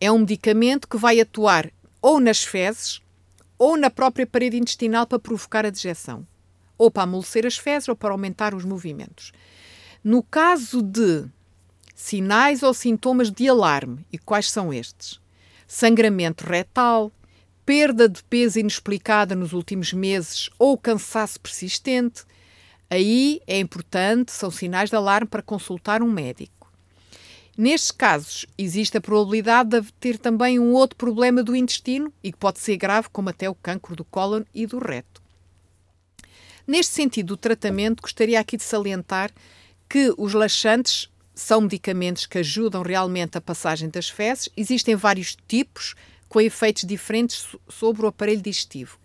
É 0.00 0.12
um 0.12 0.20
medicamento 0.20 0.86
que 0.86 0.96
vai 0.96 1.18
atuar 1.18 1.72
ou 2.00 2.20
nas 2.20 2.44
fezes 2.44 3.02
ou 3.58 3.76
na 3.76 3.90
própria 3.90 4.26
parede 4.26 4.56
intestinal 4.56 5.04
para 5.04 5.18
provocar 5.18 5.66
a 5.66 5.70
dejeção, 5.70 6.24
ou 6.78 6.88
para 6.88 7.02
amolecer 7.02 7.44
as 7.44 7.56
fezes 7.56 7.88
ou 7.88 7.96
para 7.96 8.12
aumentar 8.12 8.54
os 8.54 8.64
movimentos. 8.64 9.32
No 10.04 10.22
caso 10.22 10.80
de 10.80 11.24
sinais 11.96 12.62
ou 12.62 12.72
sintomas 12.72 13.28
de 13.28 13.48
alarme, 13.48 14.06
e 14.12 14.18
quais 14.18 14.48
são 14.48 14.72
estes? 14.72 15.21
Sangramento 15.72 16.44
retal, 16.44 17.10
perda 17.64 18.06
de 18.06 18.22
peso 18.24 18.58
inexplicada 18.58 19.34
nos 19.34 19.54
últimos 19.54 19.90
meses 19.94 20.50
ou 20.58 20.76
cansaço 20.76 21.40
persistente, 21.40 22.24
aí 22.90 23.40
é 23.46 23.58
importante, 23.58 24.32
são 24.32 24.50
sinais 24.50 24.90
de 24.90 24.96
alarme 24.96 25.28
para 25.28 25.40
consultar 25.40 26.02
um 26.02 26.12
médico. 26.12 26.70
Nestes 27.56 27.90
casos, 27.90 28.44
existe 28.58 28.98
a 28.98 29.00
probabilidade 29.00 29.80
de 29.80 29.92
ter 29.94 30.18
também 30.18 30.58
um 30.58 30.74
outro 30.74 30.94
problema 30.94 31.42
do 31.42 31.56
intestino 31.56 32.12
e 32.22 32.30
que 32.30 32.38
pode 32.38 32.58
ser 32.58 32.76
grave, 32.76 33.08
como 33.10 33.30
até 33.30 33.48
o 33.48 33.54
cancro 33.54 33.96
do 33.96 34.04
cólon 34.04 34.42
e 34.54 34.66
do 34.66 34.78
reto. 34.78 35.22
Neste 36.66 36.92
sentido, 36.92 37.30
o 37.32 37.36
tratamento, 37.36 38.02
gostaria 38.02 38.38
aqui 38.38 38.58
de 38.58 38.62
salientar 38.62 39.30
que 39.88 40.12
os 40.18 40.34
laxantes 40.34 41.08
são 41.34 41.62
medicamentos 41.62 42.26
que 42.26 42.38
ajudam 42.38 42.82
realmente 42.82 43.38
a 43.38 43.40
passagem 43.40 43.88
das 43.88 44.08
fezes. 44.08 44.48
Existem 44.56 44.94
vários 44.94 45.36
tipos 45.48 45.94
com 46.28 46.40
efeitos 46.40 46.84
diferentes 46.84 47.56
sobre 47.68 48.04
o 48.04 48.08
aparelho 48.08 48.40
digestivo. 48.40 48.98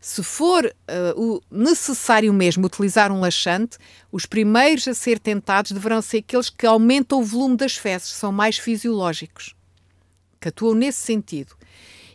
Se 0.00 0.22
for 0.22 0.64
uh, 0.66 1.42
necessário 1.50 2.32
mesmo 2.32 2.66
utilizar 2.66 3.10
um 3.10 3.20
laxante, 3.20 3.78
os 4.12 4.26
primeiros 4.26 4.86
a 4.86 4.94
ser 4.94 5.18
tentados 5.18 5.72
deverão 5.72 6.00
ser 6.00 6.18
aqueles 6.18 6.50
que 6.50 6.66
aumentam 6.66 7.20
o 7.20 7.24
volume 7.24 7.56
das 7.56 7.76
fezes, 7.76 8.10
são 8.10 8.30
mais 8.30 8.58
fisiológicos, 8.58 9.56
que 10.40 10.48
atuam 10.48 10.74
nesse 10.74 11.00
sentido. 11.00 11.56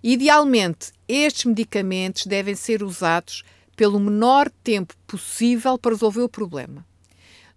Idealmente, 0.03 0.91
estes 1.07 1.45
medicamentos 1.45 2.25
devem 2.25 2.55
ser 2.55 2.81
usados 2.81 3.43
pelo 3.75 3.99
menor 3.99 4.49
tempo 4.63 4.95
possível 5.05 5.77
para 5.77 5.91
resolver 5.91 6.21
o 6.21 6.29
problema. 6.29 6.85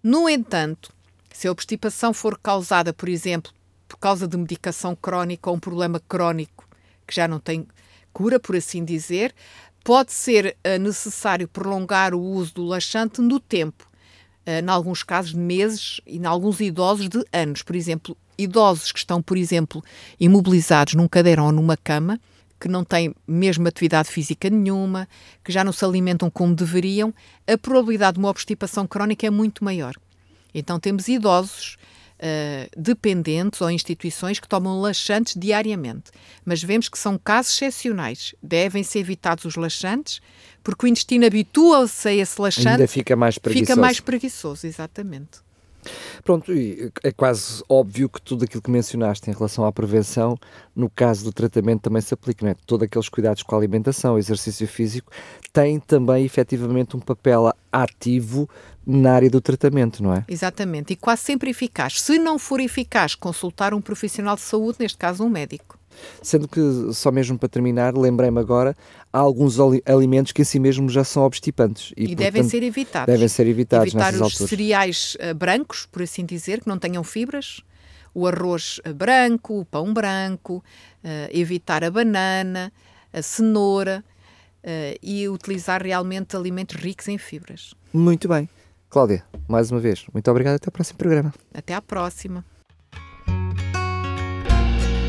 No 0.03 0.27
entanto, 0.27 0.93
se 1.35 1.49
a 1.49 1.51
obstipação 1.51 2.13
for 2.13 2.39
causada, 2.39 2.93
por 2.93 3.09
exemplo, 3.09 3.51
por 3.89 3.97
causa 3.97 4.25
de 4.25 4.37
medicação 4.37 4.95
crónica 4.95 5.49
ou 5.49 5.57
um 5.57 5.59
problema 5.59 6.01
crónico 6.07 6.65
que 7.05 7.13
já 7.13 7.27
não 7.27 7.41
tem 7.41 7.67
cura, 8.13 8.39
por 8.39 8.55
assim 8.55 8.85
dizer, 8.85 9.35
pode 9.83 10.13
ser 10.13 10.55
uh, 10.65 10.79
necessário 10.79 11.45
prolongar 11.45 12.13
o 12.13 12.21
uso 12.21 12.53
do 12.53 12.63
laxante 12.63 13.19
no 13.19 13.37
tempo, 13.37 13.85
uh, 14.47 14.63
em 14.63 14.69
alguns 14.69 15.03
casos 15.03 15.31
de 15.31 15.37
meses 15.37 15.99
e 16.07 16.17
em 16.17 16.25
alguns 16.25 16.61
idosos 16.61 17.09
de 17.09 17.21
anos. 17.33 17.61
Por 17.61 17.75
exemplo, 17.75 18.15
idosos 18.37 18.93
que 18.93 18.99
estão, 18.99 19.21
por 19.21 19.35
exemplo, 19.35 19.83
imobilizados 20.17 20.93
num 20.93 21.07
cadeirão 21.07 21.47
ou 21.47 21.51
numa 21.51 21.75
cama, 21.75 22.17
que 22.57 22.69
não 22.69 22.85
têm 22.85 23.13
mesmo 23.27 23.67
atividade 23.67 24.07
física 24.07 24.49
nenhuma, 24.49 25.05
que 25.43 25.51
já 25.51 25.65
não 25.65 25.73
se 25.73 25.83
alimentam 25.83 26.29
como 26.29 26.55
deveriam, 26.55 27.13
a 27.45 27.57
probabilidade 27.57 28.13
de 28.13 28.19
uma 28.19 28.29
obstipação 28.29 28.87
crónica 28.87 29.27
é 29.27 29.29
muito 29.29 29.65
maior. 29.65 29.95
Então 30.57 30.79
temos 30.79 31.09
idosos 31.09 31.77
uh, 32.15 32.81
dependentes 32.81 33.59
ou 33.59 33.69
instituições 33.69 34.39
que 34.39 34.47
tomam 34.47 34.79
laxantes 34.79 35.35
diariamente, 35.37 36.11
mas 36.45 36.63
vemos 36.63 36.87
que 36.87 36.97
são 36.97 37.17
casos 37.17 37.53
excepcionais. 37.53 38.33
Devem 38.41 38.81
ser 38.81 38.99
evitados 38.99 39.43
os 39.43 39.55
laxantes, 39.55 40.21
porque 40.63 40.85
o 40.85 40.87
intestino 40.87 41.25
habitua-se 41.25 42.07
a 42.07 42.13
esse 42.13 42.41
laxante. 42.41 42.69
Ainda 42.69 42.87
fica 42.87 43.15
mais 43.15 43.37
preguiçoso. 43.37 43.67
Fica 43.67 43.79
mais 43.79 43.99
preguiçoso, 43.99 44.65
exatamente. 44.65 45.44
Pronto, 46.23 46.51
é 47.03 47.11
quase 47.11 47.63
óbvio 47.69 48.09
que 48.09 48.21
tudo 48.21 48.45
aquilo 48.45 48.61
que 48.61 48.71
mencionaste 48.71 49.29
em 49.29 49.33
relação 49.33 49.65
à 49.65 49.71
prevenção, 49.71 50.37
no 50.75 50.89
caso 50.89 51.23
do 51.23 51.31
tratamento 51.31 51.81
também 51.81 52.01
se 52.01 52.13
aplica, 52.13 52.45
não 52.45 52.51
é? 52.51 52.55
Todos 52.65 52.85
aqueles 52.85 53.09
cuidados 53.09 53.43
com 53.43 53.55
a 53.55 53.57
alimentação, 53.57 54.17
exercício 54.17 54.67
físico, 54.67 55.11
têm 55.53 55.79
também 55.79 56.25
efetivamente 56.25 56.95
um 56.95 56.99
papel 56.99 57.53
ativo 57.71 58.49
na 58.85 59.13
área 59.13 59.29
do 59.29 59.41
tratamento, 59.41 60.03
não 60.03 60.13
é? 60.13 60.23
Exatamente, 60.27 60.93
e 60.93 60.95
quase 60.95 61.23
sempre 61.23 61.49
eficaz. 61.49 62.01
Se 62.01 62.19
não 62.19 62.37
for 62.37 62.59
eficaz, 62.59 63.15
consultar 63.15 63.73
um 63.73 63.81
profissional 63.81 64.35
de 64.35 64.41
saúde, 64.41 64.77
neste 64.79 64.97
caso 64.97 65.23
um 65.23 65.29
médico. 65.29 65.79
Sendo 66.21 66.47
que, 66.47 66.59
só 66.93 67.11
mesmo 67.11 67.37
para 67.37 67.49
terminar, 67.49 67.95
lembrei-me 67.95 68.39
agora, 68.39 68.75
há 69.11 69.19
alguns 69.19 69.57
alimentos 69.85 70.31
que 70.31 70.41
em 70.41 70.45
si 70.45 70.59
mesmos 70.59 70.93
já 70.93 71.03
são 71.03 71.23
obstipantes. 71.23 71.91
E, 71.95 72.03
e 72.03 72.07
portanto, 72.07 72.19
devem 72.19 72.43
ser 72.43 72.63
evitados. 72.63 73.13
Devem 73.13 73.27
ser 73.27 73.47
evitados 73.47 73.93
Evitar 73.93 74.13
os 74.13 74.21
alturas. 74.21 74.49
cereais 74.49 75.17
uh, 75.19 75.33
brancos, 75.33 75.87
por 75.91 76.01
assim 76.01 76.25
dizer, 76.25 76.61
que 76.61 76.67
não 76.67 76.77
tenham 76.77 77.03
fibras, 77.03 77.61
o 78.13 78.27
arroz 78.27 78.79
uh, 78.79 78.93
branco, 78.93 79.59
o 79.59 79.65
pão 79.65 79.93
branco, 79.93 80.63
uh, 81.03 81.07
evitar 81.31 81.83
a 81.83 81.91
banana, 81.91 82.71
a 83.13 83.21
cenoura 83.21 84.03
e 84.99 85.29
utilizar 85.29 85.83
realmente 85.83 86.35
alimentos 86.35 86.75
ricos 86.75 87.07
em 87.07 87.19
fibras. 87.19 87.75
Muito 87.93 88.27
bem. 88.27 88.49
Cláudia, 88.89 89.23
mais 89.47 89.69
uma 89.69 89.79
vez, 89.79 90.05
muito 90.11 90.31
obrigado. 90.31 90.55
Até 90.55 90.67
ao 90.67 90.71
próximo 90.71 90.97
programa. 90.97 91.31
Até 91.53 91.75
à 91.75 91.81
próxima. 91.83 92.43